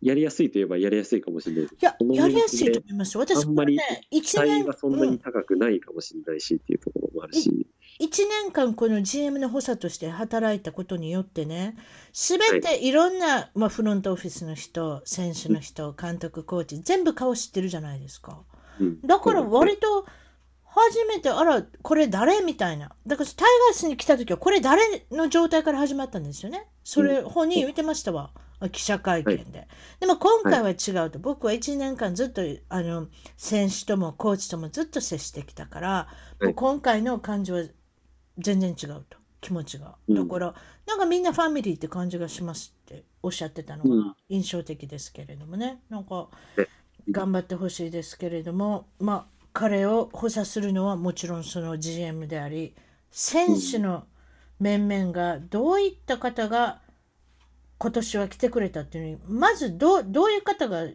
[0.00, 1.64] やりやすいといえばやりやすいかもしれない。
[1.64, 3.78] いや、やりやすいと思います私、あんまり
[4.10, 7.66] 期待がそんなに高くないかもしれないし、っていうところもあるし。
[8.00, 8.08] 1
[8.44, 11.76] 年間この GM の補佐として働いたことによってね、
[12.12, 18.38] すべていろんな、はい、まあ、フロントオフィスの人、選手の人、監督、コーチ、全部顔知ってるじゃないですか。
[18.80, 20.06] うん、だから割と、
[20.64, 22.42] 初めて、あら、これ誰？
[22.42, 22.92] みたいな。
[23.04, 26.68] だからタイガースに来た時は、これ誰の状態から始まったんですよね。
[26.84, 28.30] それ、本人言ってましたわ。
[28.68, 29.58] 記者会見で。
[29.58, 29.68] はい、
[30.00, 37.62] でも今回は違うと、はい、僕は1年間ずっとあの選手ともコーチともずっと接してきたから、はい、今回の感じは
[38.38, 39.96] 全然違うと気持ちが。
[40.08, 40.54] だから、うん、
[40.86, 45.80] なんかみんなファミリーって感じがしますっておっしゃってたのが印象的ですけれどもね。
[45.88, 46.28] なんか
[47.10, 52.74] 頑張ってほしいですけれども、まあ彼を補佐するのはもちろんその GM であり
[53.10, 54.04] 選手の
[54.60, 56.80] 面々がどういった方が
[57.78, 60.86] 今年は来てくれたっていうのにまずどどういう方が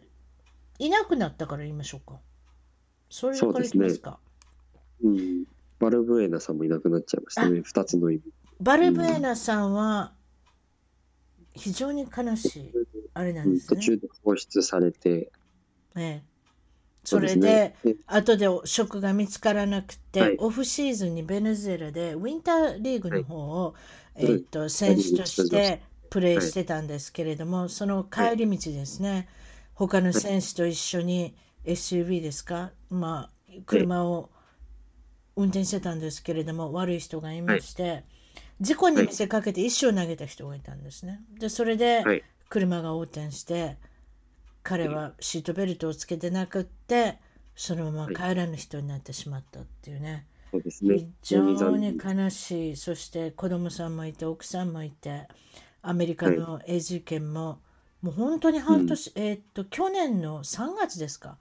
[0.78, 2.20] いなくなったから言いましょうか。
[3.10, 4.18] それからいきますか。
[5.02, 5.44] う、ね、うん、
[5.78, 7.60] バルブエナさんもいなくなっちゃいましたね。
[7.60, 8.22] 2つの意味。
[8.60, 10.12] バルブエナさんは
[11.54, 12.72] 非常に悲しい、
[13.14, 15.30] あれなんですね、途中で放出されて。
[15.96, 16.22] ええ。
[17.04, 23.74] それで、ね、後で職が見つからなくて、はい、オフシーズンにベネズエラでウィンターリーグの方を、
[24.16, 29.28] はい、えーと、選手としてプレーしてたんですけれども、はい、その帰り道ですね、
[29.74, 34.30] 他の選手と一緒に SUV ですか、まあ、車を
[35.36, 38.04] 運転してたんですけれども、悪い人がいまして、
[38.60, 41.20] 事故に見せかけて石を投げた人がいたんですね。
[41.38, 43.76] で、それで車が横転して、
[44.62, 47.18] 彼はシートベルトをつけてなくって、
[47.54, 50.26] そのまま帰らぬ人になってしまったっていうね。
[50.50, 55.28] そうですね、非常に悲しい、そして子供さんもいて、奥さんもいて、
[55.82, 57.60] アメリカの永住権も、
[58.00, 61.38] もう本当に半年、うん、えー、っと、去年の3月ですか、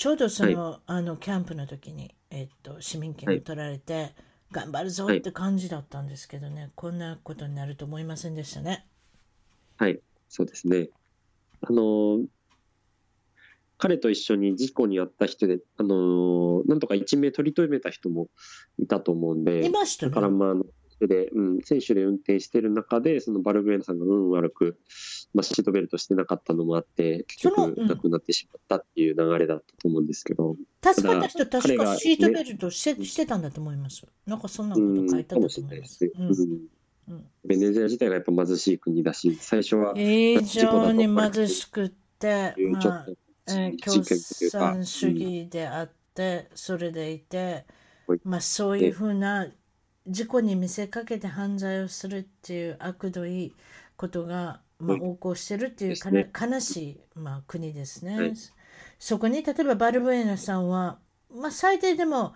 [0.00, 4.14] ちょうどそのはい、あのキャンプの時に、えー、っと市民権を取られて、はい、
[4.50, 8.86] 頑張るぞって感じだったんですけどね、こんなことになると思いませんでしたね。
[9.76, 10.88] はい、そうですね。
[11.60, 12.20] あの
[13.76, 18.28] 彼と一緒に事故に遭った人で、あのー、なんとか一命取り留めた人も
[18.78, 20.12] いたと思うんで、いましたね。
[20.12, 20.54] だからまあ、
[21.00, 24.78] あので、うん、選手で運転してる中で、そのバルブエナさんが運悪く、
[25.32, 30.56] まあ、シートベルトしてなかったのもあって、結局亡くなってしまったっていう流れだったと思うんですけど。
[30.82, 34.06] 助かった人、確かシートベルトして,、してたんだと思います。
[34.26, 36.12] なんかそんなこと書いてあったと思います。
[37.08, 43.06] うん、ベネズエラ自体がやっぱ貧しい国だし、最初は非常に貧しくて、まあ、
[43.48, 47.64] えー、共産主義であって、それでいて、
[48.24, 49.48] まあ、そういうふうな
[50.06, 53.54] 事故に見せかけて犯罪をするっていう悪どい
[53.96, 56.20] ことが、まあ、横行してるっていうかな、
[56.54, 58.32] 悲しい、まあ、国ですね、はい、
[58.98, 60.98] そこに例えばバルブエナさんは、
[61.34, 62.34] まあ、最低でも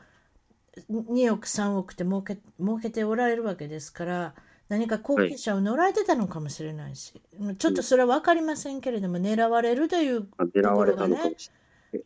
[0.90, 4.34] 2億3億って儲け儲けておられるわけですから
[4.68, 10.28] 何か後継者を乗られてたのかもしれないし、はい、ちょっとそれは分かりませんけれども、狙われるというと
[10.74, 11.34] ころがね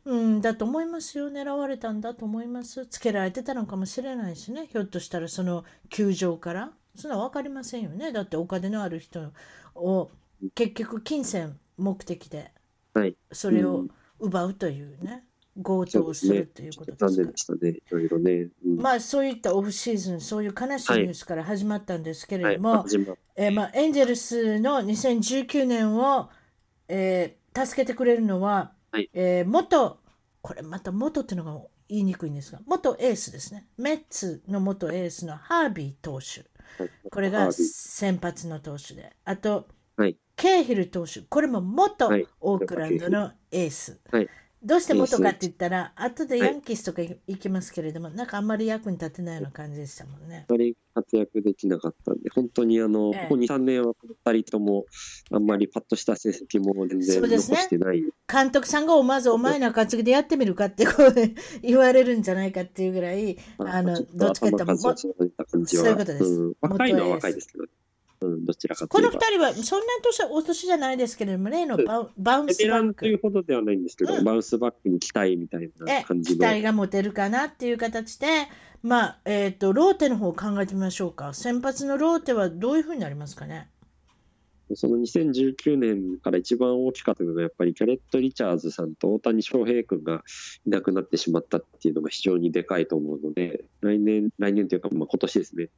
[0.05, 1.30] うん、だと思いますよ。
[1.30, 2.86] 狙われたんだと思います。
[2.86, 4.66] つけられてたのかもしれないしね。
[4.66, 6.72] ひょっとしたらその球場から。
[6.95, 8.12] そんな分かりませんよね。
[8.12, 9.32] だってお金のある人
[9.74, 10.11] を
[10.55, 12.51] 結局金銭目的で
[13.30, 13.86] それを
[14.18, 15.24] 奪うというね。
[15.62, 17.70] 強盗をするということですかね。
[17.70, 26.30] いろいろね、うん、まあそういったオフシーズン、そういう悲しいニュースから始まったんですけれども、はいはい、えー、まあ、エンジェルスの2019年を、
[26.86, 30.01] えー、助けてくれるのは、はい、えー、元、
[30.42, 33.68] これまた元っていうのが言いにくいんですが、元エースですね。
[33.76, 36.44] メッツの元エースのハービー投手。
[37.09, 39.14] これが先発の投手で。
[39.24, 41.20] あと、はい、ケイヒル投手。
[41.20, 44.01] これも元オークランドのエース。
[44.11, 44.28] はい
[44.62, 50.46] どうして元かって言ったら、後でヤンキースとか行きますけれども、はい、なんかあんまり役に立てないような感じでしたもんね。
[50.48, 53.92] あまり活躍できなかったんで、本当にあの、ええ、ここ2、3年は
[54.24, 54.86] 2人とも、
[55.30, 58.02] あんまりパッとした成績も全然残してない。
[58.02, 61.14] ね、監督さんがまずお前の担ぎでやってみるかってこう
[61.62, 66.24] 言われるんじゃないかっていうぐらい、あの、どっちかっていうと、そういうことです。
[66.24, 67.64] うん、若いのは若いですけど、
[68.21, 72.95] うん、どちらかこの二人はそんな年お年じゃないですけれども、例のババウンスバック。
[72.95, 76.45] というほどではないんですけど、うん、バウンスバックに期待みたいな感じで。
[76.45, 78.27] 期待が持てるかなっていう形で、
[78.83, 81.35] まあ、えっ、ー、と、ローテの方を考えてみましょうか。
[81.35, 83.69] 先発のローテはどういうふうになりますかね？
[84.75, 90.23] その2019年から一番大きかったのが、やっぱりキャレット・リチャーズさんと大谷翔平君が
[90.66, 95.69] いなくなってしまったっていうのが非常にでかいと思うので、来年、来年というか、まあ、今年ですね。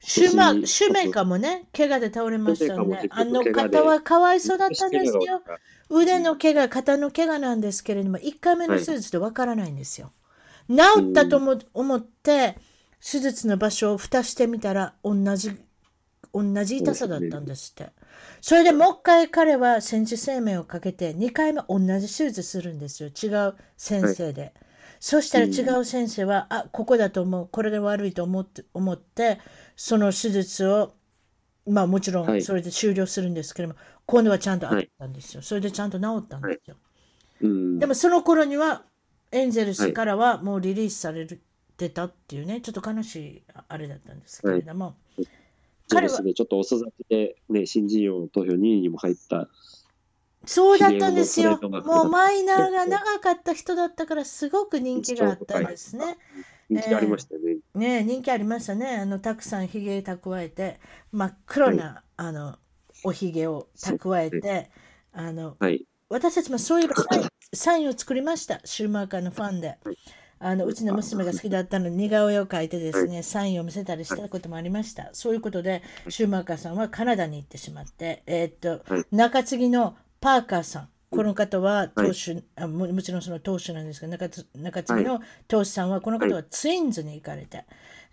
[0.00, 3.08] シュマシュメーカーもね、怪我で倒れましたね。
[3.10, 5.42] あの方はかわいそうだったんですよ。
[5.90, 10.12] 腕の怪我、肩の怪我なんですけれども、1回目の手術でわからないんですよ。
[10.68, 11.36] はい、治ったと
[11.72, 12.56] 思って、
[13.00, 15.52] 手術の場所を蓋してみたら、同じ、
[16.34, 17.92] 同じ痛さだったんですって。
[18.40, 23.08] それでもう一回彼は戦時生命をかけて2回目同じ手術するんですよ。
[23.08, 24.42] 違う先生で。
[24.42, 24.52] はい、
[24.98, 27.48] そしたら違う先生は、うん、あ、ここだと思う。
[27.50, 29.38] これが悪いと思って、思って、
[29.76, 30.94] その手術を、
[31.66, 35.42] まあもちろんそれで終了するんですけども、はい、今度はちゃんとあったんですよ。
[35.42, 36.76] それでちゃんと治ったんですよ。
[37.40, 38.82] はいうん、でもその頃には、
[39.30, 41.26] エンゼルスからはもうリリースされ
[41.76, 44.96] てたっていうね、ちょっと悲しいあれだったんですけれども。
[45.86, 49.48] そうですね、ちょっと遅咲きで、ね、新人王投票2位にも入った。
[50.46, 51.58] そうだったんですよ。
[51.62, 56.18] もうマイナーが長かった人だったから、すごく人気があったんですね。
[56.68, 57.40] 人気ありましたね。
[57.74, 58.96] えー、ね人気ありましたね。
[58.96, 60.80] あのたくさんひげ蓄えて、
[61.12, 62.58] 真っ黒な、はい、あの
[63.04, 64.70] おひげを蓄えて、ね、
[65.12, 66.94] あの、はい、私たちもそういえば
[67.54, 69.68] サインを作りました、シューマーカーのファンで。
[69.68, 69.98] はい
[70.38, 75.10] あのうちの娘が好きだったのに似顔絵を描いてですね、サインを見せたりしたこともありました。
[75.12, 87.64] そういうことで、シューマーカーさんはカナダに行ってしまって、えー、っと、中継ぎのパーカーさん、この方は投手、あももちろんその投手なんですけど、中津中継ぎの投手さんは、この方はツインズに行かれて、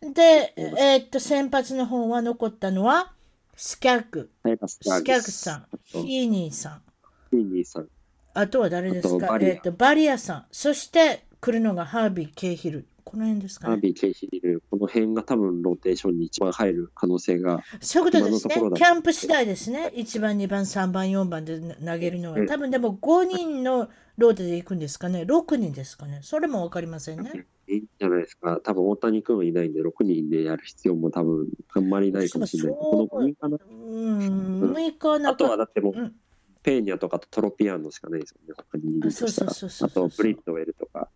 [0.02, 3.12] で、えーっと、先発の方は残ったのは、
[3.56, 4.30] スキャッグ、
[4.68, 6.82] スキャッグさん、ヒーニーさん、
[7.30, 7.88] ヒーニーさん。
[8.34, 9.38] あとは誰ですか？
[9.42, 12.86] えーっと、バリアさん、そして来るのがハービー・ケイヒル。
[13.04, 13.74] この辺ですかね。
[13.74, 19.92] ハービー、ケイヒル、この辺が多分ローテーションに一番入る可能性が、そういうことですねキャンプ次第ですね。
[19.96, 22.46] 1番、2番、3番、4番で投げるのは。
[22.46, 25.24] 多分でも5人のローテで行くんですかね。
[25.24, 26.20] 6人ですかね。
[26.22, 27.48] それも分かりませんね。
[27.68, 28.60] いいんじゃないですか。
[28.64, 32.74] 多分大谷君はいないんで、6人でやる必要も多分あんまりないかもしれない。
[32.80, 33.58] この5人かな。
[33.58, 35.58] うん、6日なんあとはか。
[35.58, 36.16] だってもう、うん
[36.64, 39.52] ペーニャとかとトロピアーノしかないですよね、他にいるとしたら。
[39.52, 41.10] あそうそうそうそうあと、ブリットウェルとか。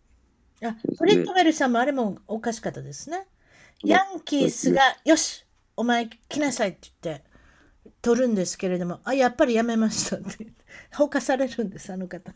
[0.62, 3.26] あそうですねブリットウェルさんもあれもおかしかったですね。
[3.84, 5.44] ヤンキースが、よし、
[5.76, 7.24] お前来なさいって言って、
[8.00, 10.46] 取るんですけれども、あ、やっぱりやめましたって、
[10.94, 12.32] ほかされるんです、あの方。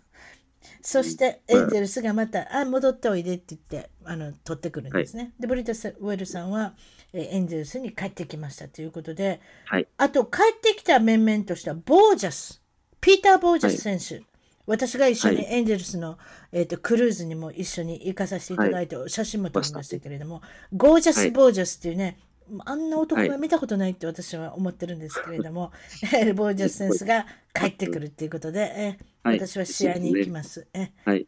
[0.83, 5.33] そして、エンゼルスがまた、あ、戻っておいでって言って、あの、取ってくるんですね。
[5.41, 6.75] で、ブリットウェルさんは、
[7.13, 9.89] えーエンゼルスに帰ってきましたということで、はい。
[9.97, 12.63] あと、帰ってきた面々としては、ボージャス、
[13.01, 14.23] ピーター・ボージャス選手、
[14.71, 15.47] 私が一緒にはい。
[15.51, 16.17] エンゼルスの、
[16.53, 20.43] えー、とクルーズにも一緒に行かさせていただいて、写真も撮りましたけれども、
[20.73, 21.31] ゴージャス・はい。
[21.33, 22.19] ボージャスっていうね、
[22.65, 25.73] あんな男は見たことないって私は思ってるんですけれども、
[26.15, 30.67] えーボージャス選手が帰ってくるっていうことで、え私は試合に行きます。
[30.73, 31.27] えはい。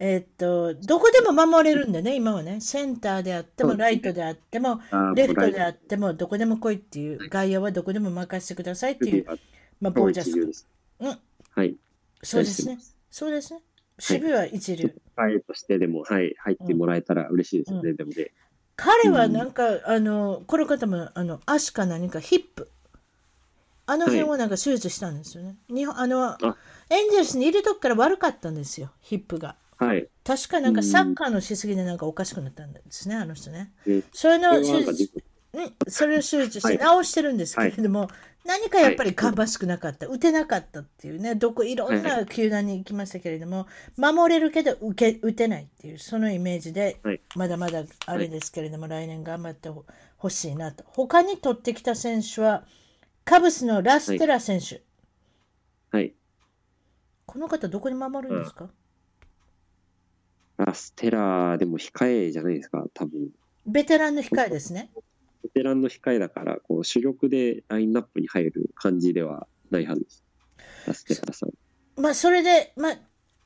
[0.00, 4.80] えーっと、どこでも守れるんでね、今はね、センターであっても、ライトであっても、
[5.14, 9.26] レフトであっても、どこでも来いっていう、外野はどこでも任せてくださいっていう、
[9.78, 10.66] まあ、ボージャス。
[11.00, 11.18] うん、
[11.50, 11.76] はい。
[12.22, 12.78] そうですね。
[13.10, 13.60] そうですね。
[14.08, 14.94] 守備は一流。
[15.16, 18.30] はい、としてでも、はい、入ってもらえたら嬉しいですよね、でもね。
[18.76, 22.70] 彼はなんか、あの、この方も、あの、足か何かヒップ。
[23.90, 25.56] あの辺をなんか手術したんですよね。
[25.68, 26.36] 日本あの
[26.90, 29.56] エンゼルスにいる時から悪かったんですよ、ヒップが。
[29.78, 30.06] はい。
[30.22, 33.72] 確かなんかサッカーのしすぎでなんかおかしくなったんですね、あの人ね。
[33.84, 38.08] でそれの手術、うん、それを手術して直してるんですけれども、
[38.44, 43.66] 何かやっぱり芳しくなかった、打てなかったっていうね、どこいろんはいな球団に行きましたけれども、
[43.96, 49.68] 守れるけど受け打てないっていう、そのイメージではい、まだまだあれですけれども、来年頑張って
[50.16, 50.84] ほしいなと。
[50.86, 52.64] 他に取ってきた選手は、
[53.24, 54.82] カブスのラステラ選手。
[55.90, 56.14] はい。
[57.26, 58.70] この方、どこに守るんですか、
[60.56, 63.28] ラステラでも控えじゃないですか、多分。
[63.66, 64.90] ベテランの控えですね。
[65.42, 70.24] ベテランの控えだから、こう主力でラインナップに入る感じではないはずです。
[71.32, 71.50] さん。
[72.00, 72.98] まあ、それで、まあ、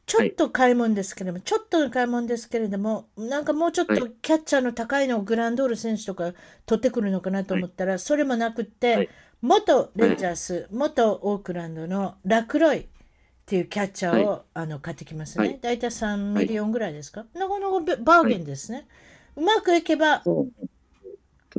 [0.06, 6.32] ちょっと買い物ですけれども、ちょっとの買い物ですけれども、なんかもうちょっとはいキャッチャーの高いのをグランドール選手とか
[6.66, 9.08] 取ってくるのかなと思ったら、それもなくって、はい
[9.44, 12.86] 元レンジャース、元オークランドのルクロイっ
[13.44, 15.46] ていうキャッチャーを、あの買ってきますね。
[15.46, 18.88] はい大体3 millionぐらいですか、なかなかバーゲンですね。
[19.36, 20.22] うまくいけば。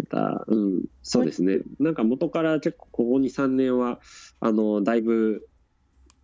[0.04, 1.60] ただ、うん、そうですね。
[1.80, 4.00] なんか元から結構ここ2、3年は、
[4.39, 5.48] あの、だいぶ、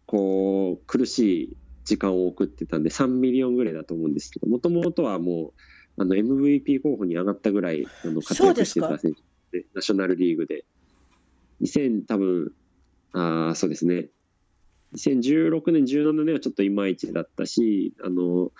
[0.05, 5.53] こう、苦しい時間を送ってたんで、3 millionぐらいだと思うんですけど、もともとはも
[5.97, 10.65] う、あの、MVP 候補に上がったぐらい、あの、活躍してた選手で、ナショナルリーグで。
[11.61, 12.51] 2000、多分、
[13.13, 14.09] ああ、そうですね。
[14.95, 18.51] 2016年、17年はちょっといまいちだったし、あの、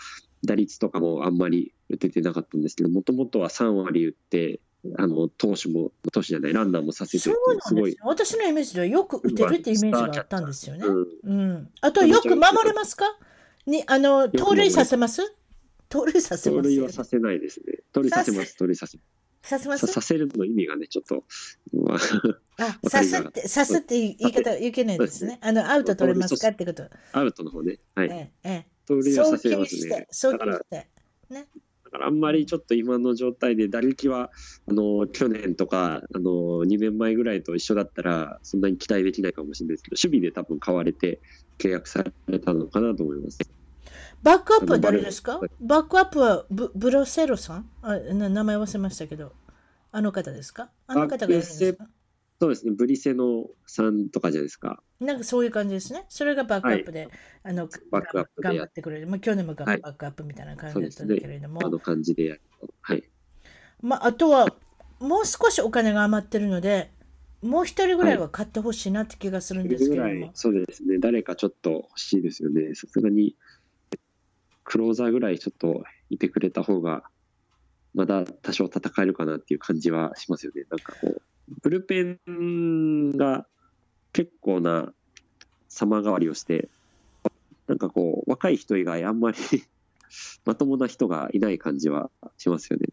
[0.45, 4.62] 打率とかもあんまり打ててなかったんですけど、もともとは3割打って、
[4.97, 8.07] あの、投手も、投手じゃない、ランナーもさせてそうってすごいなんですよ。。
[8.07, 10.86] 私のイメージではよく打てるってイメージがあったんですよね。
[10.86, 11.69] うんうん。
[11.82, 13.05] あと、よく守れますか？
[13.67, 15.21] に、あの、く盗塁させます？
[15.88, 17.79] 盗塁させ盗ますよね塁はさせないですね。
[17.93, 19.03] 盗塁させます、盗塁させさ
[19.43, 19.88] させます？
[19.88, 21.23] させるの意味がね、ちょっと、
[21.73, 21.99] まあ、
[22.89, 25.39] さすって、さすって言い方いけないですね。
[25.41, 26.47] あの、アウト取れますか？
[26.49, 26.88] ってこと。
[27.11, 27.79] アウトの方ね。
[27.95, 28.09] はい。
[28.09, 29.01] ええ、え盗え。
[29.03, 30.07] 塁はさせますね、。
[30.11, 30.89] 送だから、球して。
[31.29, 31.47] ね。
[31.91, 34.31] だからあんまりちょっと今の状態で打撃は、
[34.69, 41.19] あの、去年とか、あの、2年前ぐらいと一緒だったら、そんなに期待できないかもしれないですけど、守備で多分買われて
[41.57, 43.39] 契約されたのかなと思います。
[44.23, 45.41] バックアップは誰ですか？
[45.59, 47.69] バックアップはブブロセロさん？
[47.81, 49.33] あな名前忘れましたけど。
[49.91, 50.69] あの方ですか？
[50.87, 51.87] あの方がいるんですか？
[52.41, 54.82] そうですね、ブリセノさんとかじゃないですか。
[54.99, 56.05] なんかそういう感じですね。
[56.09, 57.07] それがバックアップで、
[57.43, 59.05] あのバックアップ頑張ってくれる。
[59.05, 61.63] まあ、去年もバックアップみたいな感じだったんだけれども。。
[61.63, 62.74] あの感じでやると。
[62.82, 63.03] はい。
[63.83, 64.47] まあ、あとは、
[64.99, 66.89] もう少しお金が余ってるので、
[67.43, 72.74] もう一人ぐらいは買ってほしいなって気がするんですけども。、そうですね、誰かちょっと欲しいですよね。
[72.74, 73.36] さすがに、
[74.63, 77.03] クローザーぐらいちょっといてくれた方が、
[77.93, 80.63] まだ多少戦えるかなっていう感じはしますよね。
[80.71, 81.21] なんかこう、
[81.61, 83.45] ブルペンが
[84.13, 84.93] 結構な
[85.67, 86.69] 様変わりをして、
[87.67, 89.37] なんかこう、若い人以外あんまり
[90.45, 92.87] まともな人がいない感じはしますよね。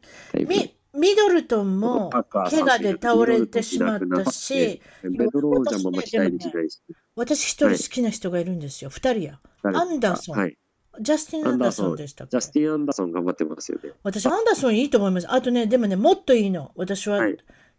[0.46, 6.80] ミミドルトンも怪我で倒れてしまったし、ベドロージャンも待ちたいし、
[7.14, 8.90] 私一人好きな人がいるんですよ。
[8.90, 9.40] 二、人や。
[9.62, 10.36] アンダーソン。
[10.36, 10.56] はい
[11.00, 13.92] ジャスティン・アンダーソンでしたジャスティン・アンダーソン頑張ってますよね。
[14.02, 15.30] 私、アンダーソンいいと思います。
[15.30, 16.72] あとね、でもね、もっといいの。
[16.74, 17.24] 私は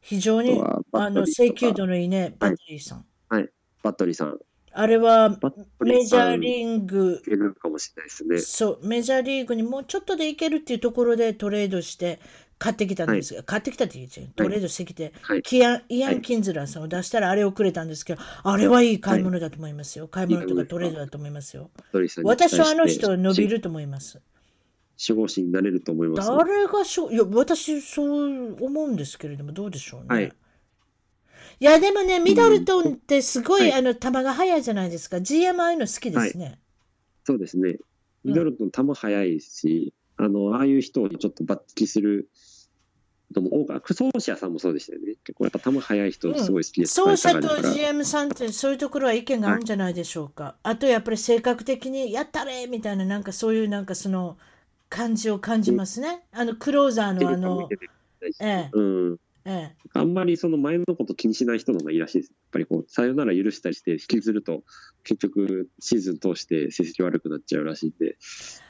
[0.01, 3.05] 非常に、はい、あの請求度のいいね、バッテリーさん。
[3.29, 3.49] はい、
[3.83, 4.37] バットリーさん。
[4.71, 5.37] あれは
[5.79, 8.37] メジャーリーグ、いけるかもしれないですね。
[8.39, 12.19] そう、メジャーリーグにもうちょっとでいけるっていうところでトレードして、
[12.59, 14.27] 買ってきたんですが、はい、買ってきたって言っちゃう。
[14.35, 20.09] トレードしてきて、はい、キアイアン・キンズラーさんを出したらあれをくれたんですけど、あれはいい買い物だと思いますよ。
[20.09, 21.71] 買い物とかトレードだと思いますよ。
[22.23, 24.21] 私はあの人伸びると思います。
[25.07, 30.07] 守護神になれると思います、ね、誰がしょいや、私そう思うんですけれども、どうでしょうね。
[30.07, 35.21] はい、いや、でもね、ミドルトンってすごい、うん、あの球が速いじゃないですか。
[35.21, 36.59] GM ああいうの好きですね。
[37.23, 37.77] そうですね。
[38.23, 42.29] ミドルトン球速いし、あの、ああいう人をちょっと抜擢する
[43.31, 45.13] でも、クソーシアさんもそうでしたよね。
[45.23, 46.99] 結構やっぱ球速い人すごい好きです。
[46.99, 50.43] うん、奏者と GM さんってそういうところは意見があるんじゃないでしょうか。
[50.43, 54.37] はい、あとやっぱり性格的にやったれみたいななんかそういうなんかその
[54.89, 56.23] 感じを感じますね。
[56.31, 57.69] あのクローザーのあの、
[58.39, 58.69] ええ。
[58.73, 62.31] うんええ、あんまりその前のこと気にしない人の方がいいらしいです。
[62.31, 64.63] やっぱりこう、さよなら許したりして引きずると、
[65.03, 68.17] 結局シーズン通して成績悪くなっちゃうらしいんで。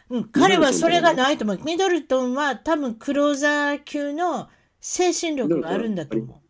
[0.10, 1.60] うん、彼はそれがないと思う。
[1.66, 6.42] ミドルトンは多分クローザー級の精神力があるんだと思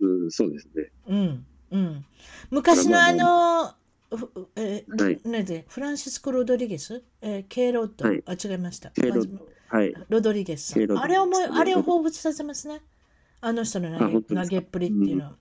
[0.00, 0.06] う。
[0.06, 0.90] うん、そうですね。
[1.06, 2.04] うん、うん。
[2.50, 3.74] 昔のあの、
[4.56, 8.90] えー、はい、なんでフランシスコ・ロドリゲス、えー、ケイロッド、はい、あ、違いました。
[8.90, 9.22] ケイロ
[9.68, 10.74] はい、ロドリゲス。
[10.74, 12.82] あれをも、あれを彷彿させますね。
[13.40, 15.36] あの人の投げ投げっぷりっていうのは。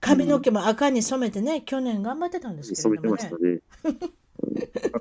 [0.00, 2.98] 髪の毛も赤に染めてね、去年頑張ってたんですけどね。
[2.98, 4.10] 染めてましたね。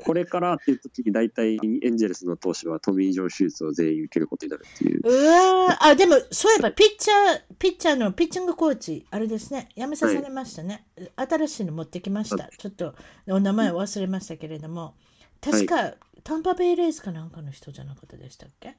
[0.03, 5.02] これからっていう時に大体エンジェルスの投手はトミー・ジョン手術を全員受けることになるっていう。
[5.03, 10.86] うわあ、でもそういえばピッチャー、ピッチャーのピッチングコーチ、あれですね、辞めさせましたね、
[11.16, 12.49] はい、新しいの持ってきました。
[12.57, 12.95] ちょっと
[13.28, 14.95] お名前忘れましたけれども、
[15.41, 18.78] 確か、はい、タンパベイレースかなんかの人じゃなかったでしたっけ？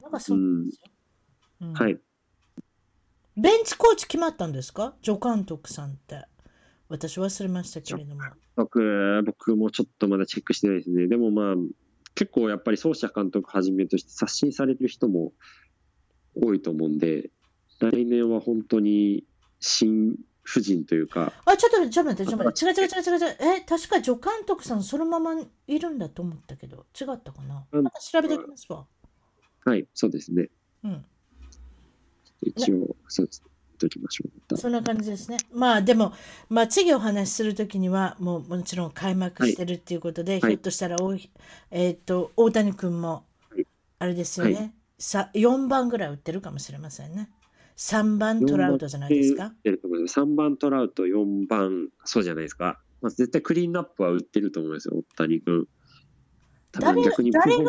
[0.00, 0.90] なんかそうなんですよ。
[1.62, 1.98] うん、はい。
[3.36, 4.94] ベンチコーチ決まったんですか？
[5.02, 6.24] 助監督さんって。
[6.88, 8.22] 私忘れましたけれども。
[8.56, 11.08] 僕、僕もちょっとまだチェックしてないですね。
[11.08, 11.54] でもまあ、
[12.14, 15.32] 結構やっぱり奏者監督はじめとして刷新されてる人も
[16.34, 17.30] 多いと思うんで、
[17.80, 19.24] 来年は本当に
[19.60, 21.32] 新夫人というか。
[21.46, 23.36] あ、ちょっと、ちょっと待って、ちょっと待って、違う違う違う違う違う。
[23.58, 27.64] え、確か助監督さんそのままいるんだと思ったけど、違ったかな？
[27.70, 28.86] また調べておきますわ。
[29.64, 30.50] はい、そうですね。
[30.84, 31.04] うん。
[32.42, 33.51] 一応、そうですね。
[33.82, 34.56] ときましょう。
[34.56, 35.36] そんな感じですね。
[35.52, 36.14] まあでも、
[36.48, 43.24] まあ、次お話しするときには、もうもちろん開幕してるっていうことで、はい、ひょっとしたらお、えーと、大谷君も、
[43.98, 47.28] あれですよね、はい、さ、4番ぐらい打ってるかもしれませんね。
[47.76, 52.80] 3番トラウトじゃないですか？3番トラウト、4番、そうじゃないですか。
[53.00, 55.66] まあ、絶対クリーンナップは打ってると思いますよ、大谷君。
[56.72, 57.66] 誰誰が誰がリー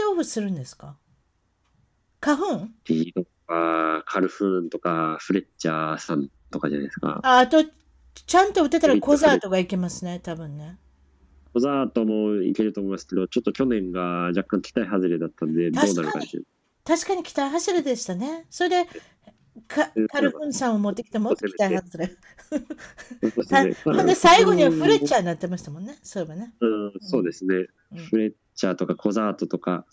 [0.00, 0.96] ドオフするんですか？
[2.20, 2.68] 花粉？
[2.86, 7.20] リードか、カルフーンとか、フレッチャーさんとかじゃないですか。
[7.22, 7.64] ああと、
[8.26, 10.78] ちゃんと打てたらコザートがいけますね、多分ね。
[11.52, 16.44] コザートもいけると思いますけど、ちょっと去年が若干期待外れだったんで、どうなるかし
[16.84, 18.46] 確かに期待外れでしたね。
[18.50, 18.86] それで、
[19.68, 22.10] かカルフーンさんを持ってきてもっと期待外れ。
[23.84, 26.52] ほんで、最後にはフレッチャーになってましたもんね、そういえばね。
[26.60, 27.66] うん、そうですね。
[27.92, 29.86] うん、フレッチャーとかコザートとか、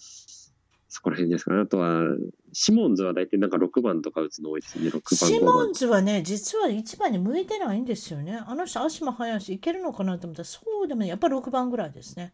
[0.93, 1.61] そこら辺ですかね。
[1.61, 2.03] あとは、
[2.51, 4.89] シモンズは大体なんか6番とか打つの多いですね。
[4.89, 5.01] 6番
[5.31, 8.41] シモンズはね、実は1番に向いてないんですよね。
[8.45, 12.33] あの人足も速いし、いけるのかなと思ったら、そうでも、ね、やっぱり6番ぐらいですね。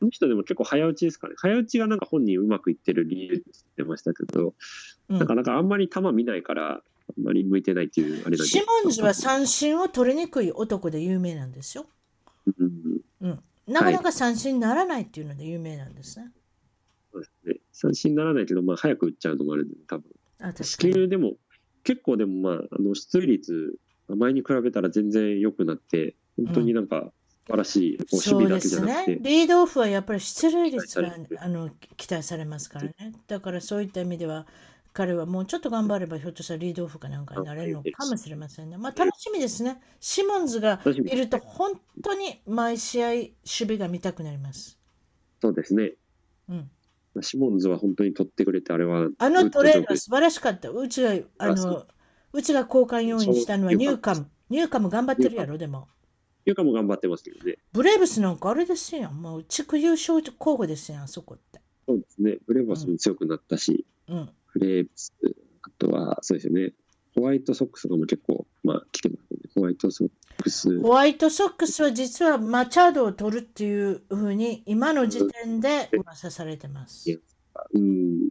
[0.00, 1.34] この人でも結構早打ちですかね。
[1.36, 4.54] 早打ちがなんか本人うまくいってる理由って言ってましたけど、
[5.10, 11.84] うん、なかなかあんまり球見ないから、あんまり向いてないっていうあれだけシモンズは三振を取りにくい男で有名なんですよ。
[12.58, 12.72] うん、
[13.20, 16.22] うん、なかなか三振にならないっていうので有名なんですね。
[16.22, 16.32] はい
[17.12, 17.54] そうですね。
[17.80, 20.04] 三振にならないけど、まあ、早く打っちゃうのもあるんで、多分。
[20.62, 21.34] スケールでも、
[21.84, 23.76] 結構でも、まあ、あの出塁率、
[24.08, 27.12] 前に比べたら全然良くなって、本当になんか、
[27.46, 33.14] 素晴らしい、守備だけじゃなくて、ね、リードオフはやっぱり出塁率があの期待されますからね。
[33.26, 34.46] だからそういった意味では、
[34.92, 38.76] 彼はもうちょっと頑張ればひょっとしたらリードオフかなんかになれるのかもしれませんね。
[38.76, 39.80] まあ楽しみですね。
[40.00, 44.78] シモンズがいると本当に毎試合守備が見たくなります。
[45.40, 45.92] そうですね。
[46.48, 46.70] うん。
[47.22, 49.08] シモンズは本当に取ってくれて、あれは。
[49.18, 50.70] あのトレードは素晴らしかった。
[50.70, 51.86] うちが、あの、
[52.32, 54.26] うちが交換用意したのはニューカム。
[54.50, 55.88] ニューカム頑張ってるやろ、でも。
[56.48, 57.58] ユカも頑張ってますけどね。
[57.72, 59.20] ブレーブスなんかあれですやん。
[59.20, 61.60] もう地区優勝候補ですやん、あそこって。
[61.86, 62.38] そうですね。
[62.46, 65.12] ブレーブスも強くなったし、うん、ブレーブス、
[65.62, 66.72] あとは、そうですよね。
[67.14, 69.27] ホワイトソックスがも結構、まあ、来てますね。
[69.58, 70.08] ホワイトソッ
[70.42, 70.80] クス。
[70.80, 77.20] ホワイトソックスは実はマチャードを取るっていうふうに、今の時点で噂されてます。
[77.74, 78.30] うん。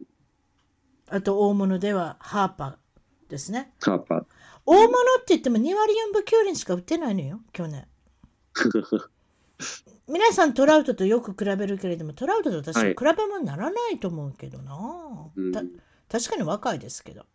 [1.08, 3.72] あと、大物ではハーパーですね。
[3.80, 4.24] ハーパー。
[4.64, 7.86] 大物って言っても2割4分9厘しか打ってないのよ、去年。
[10.08, 15.52] 皆さんトラウトとよく比べるけれども、トラウトと私は比べ物にならないと思うけどな、はい、
[16.10, 17.26] 確かに若いですけど。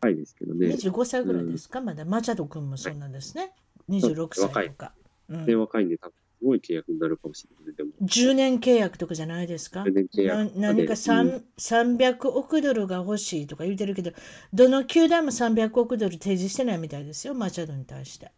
[0.00, 0.68] 若いですけどね。
[0.68, 2.04] 25歳ぐらいですか、うん、まだ。
[2.04, 3.52] マチャド君もそうなんですね。
[3.88, 4.92] 26歳とか。
[5.28, 7.74] うん、若いんで、多分すごい契約になるかもしれない。
[7.74, 9.84] でも10年契約とかじゃないですか？
[9.84, 14.12] 何か300億ドルが欲しいとか言うてるけど、
[14.52, 18.30] どの球団も300億ドル提示してないみたいですよ、マチャドに対して。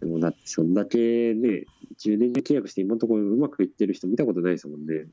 [0.00, 0.98] でもだって、そんだけ
[1.32, 1.64] ね、
[1.98, 5.06] 10年で契約して今のところうまくいってる人見たことないですもんね。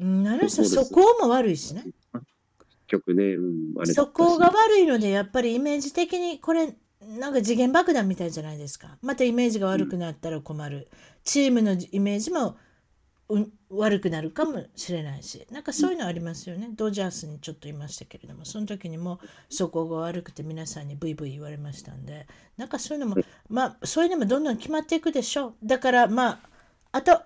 [0.00, 1.86] うん、なるそこも悪いしね。
[2.88, 8.98] 局ね、うん、あれそこが悪いので、やっぱりイメージ的にこれ、なんか次元爆弾みたいじゃないですか。
[9.02, 10.76] またイメージが悪くなったら困る。
[10.76, 10.84] うん、
[11.24, 12.56] チームのイメージも、
[13.68, 16.66] 悪くなるかもしれないし、なんかそういうのありますよね。
[16.66, 19.20] うん、ドジャースにちょっといましたけれども、その時にも
[19.50, 25.54] そこが悪くて皆さんにブイブイ言われましたんで、なんかそういうのも、まあそういうのもどんどん決まっていくでしょう。
[25.62, 26.40] だからまあ、
[26.92, 27.20] あと、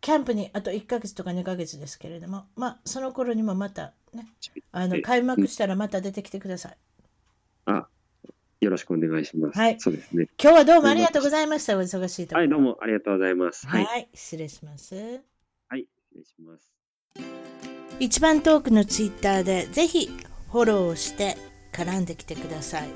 [0.00, 4.28] キャンプにあと1ヶ月とか2ヶ月ですけれども、まあその頃にもまたね、
[4.72, 6.76] あの開幕したらまた出てきてください。
[7.66, 7.86] あ、
[8.60, 9.58] よろしくお願いします。
[9.58, 9.78] はい。
[9.78, 10.28] そうですね。
[10.42, 11.76] 今日はどうもありがとうございました。
[11.76, 12.40] お忙しいところ。
[12.40, 13.66] はい、どうもありがとうございます。
[13.66, 14.94] はい、はい、失礼します。
[15.68, 16.72] はい、失礼します。
[17.98, 20.10] 一番トークのツイッターでぜひ
[20.52, 21.36] フォローして
[21.72, 22.88] 絡んできてください。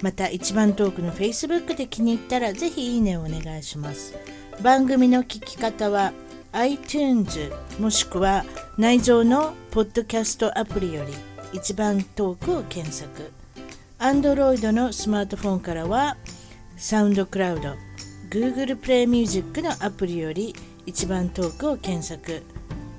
[0.00, 4.14] また一番トークの Facebook で気に入ったらぜひいいねをお願いします。
[4.62, 6.12] 番組の聞き方は
[6.52, 8.44] iTunes もしくは
[8.76, 11.14] 内蔵のポッドキャストアプリより
[11.54, 13.32] 一番トークを検索。
[13.98, 16.16] Android のスマートフォンからは
[16.76, 17.74] サウンドクラウド
[18.30, 20.54] Google プレイミュージックのアプリより
[20.84, 22.42] 一番トークを検索。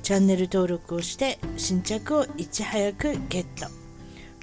[0.02, 3.68] チャンネル登録をして新着をいち早くゲット。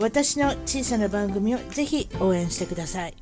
[0.00, 3.14] 私の小さな番組をぜひ応援してください。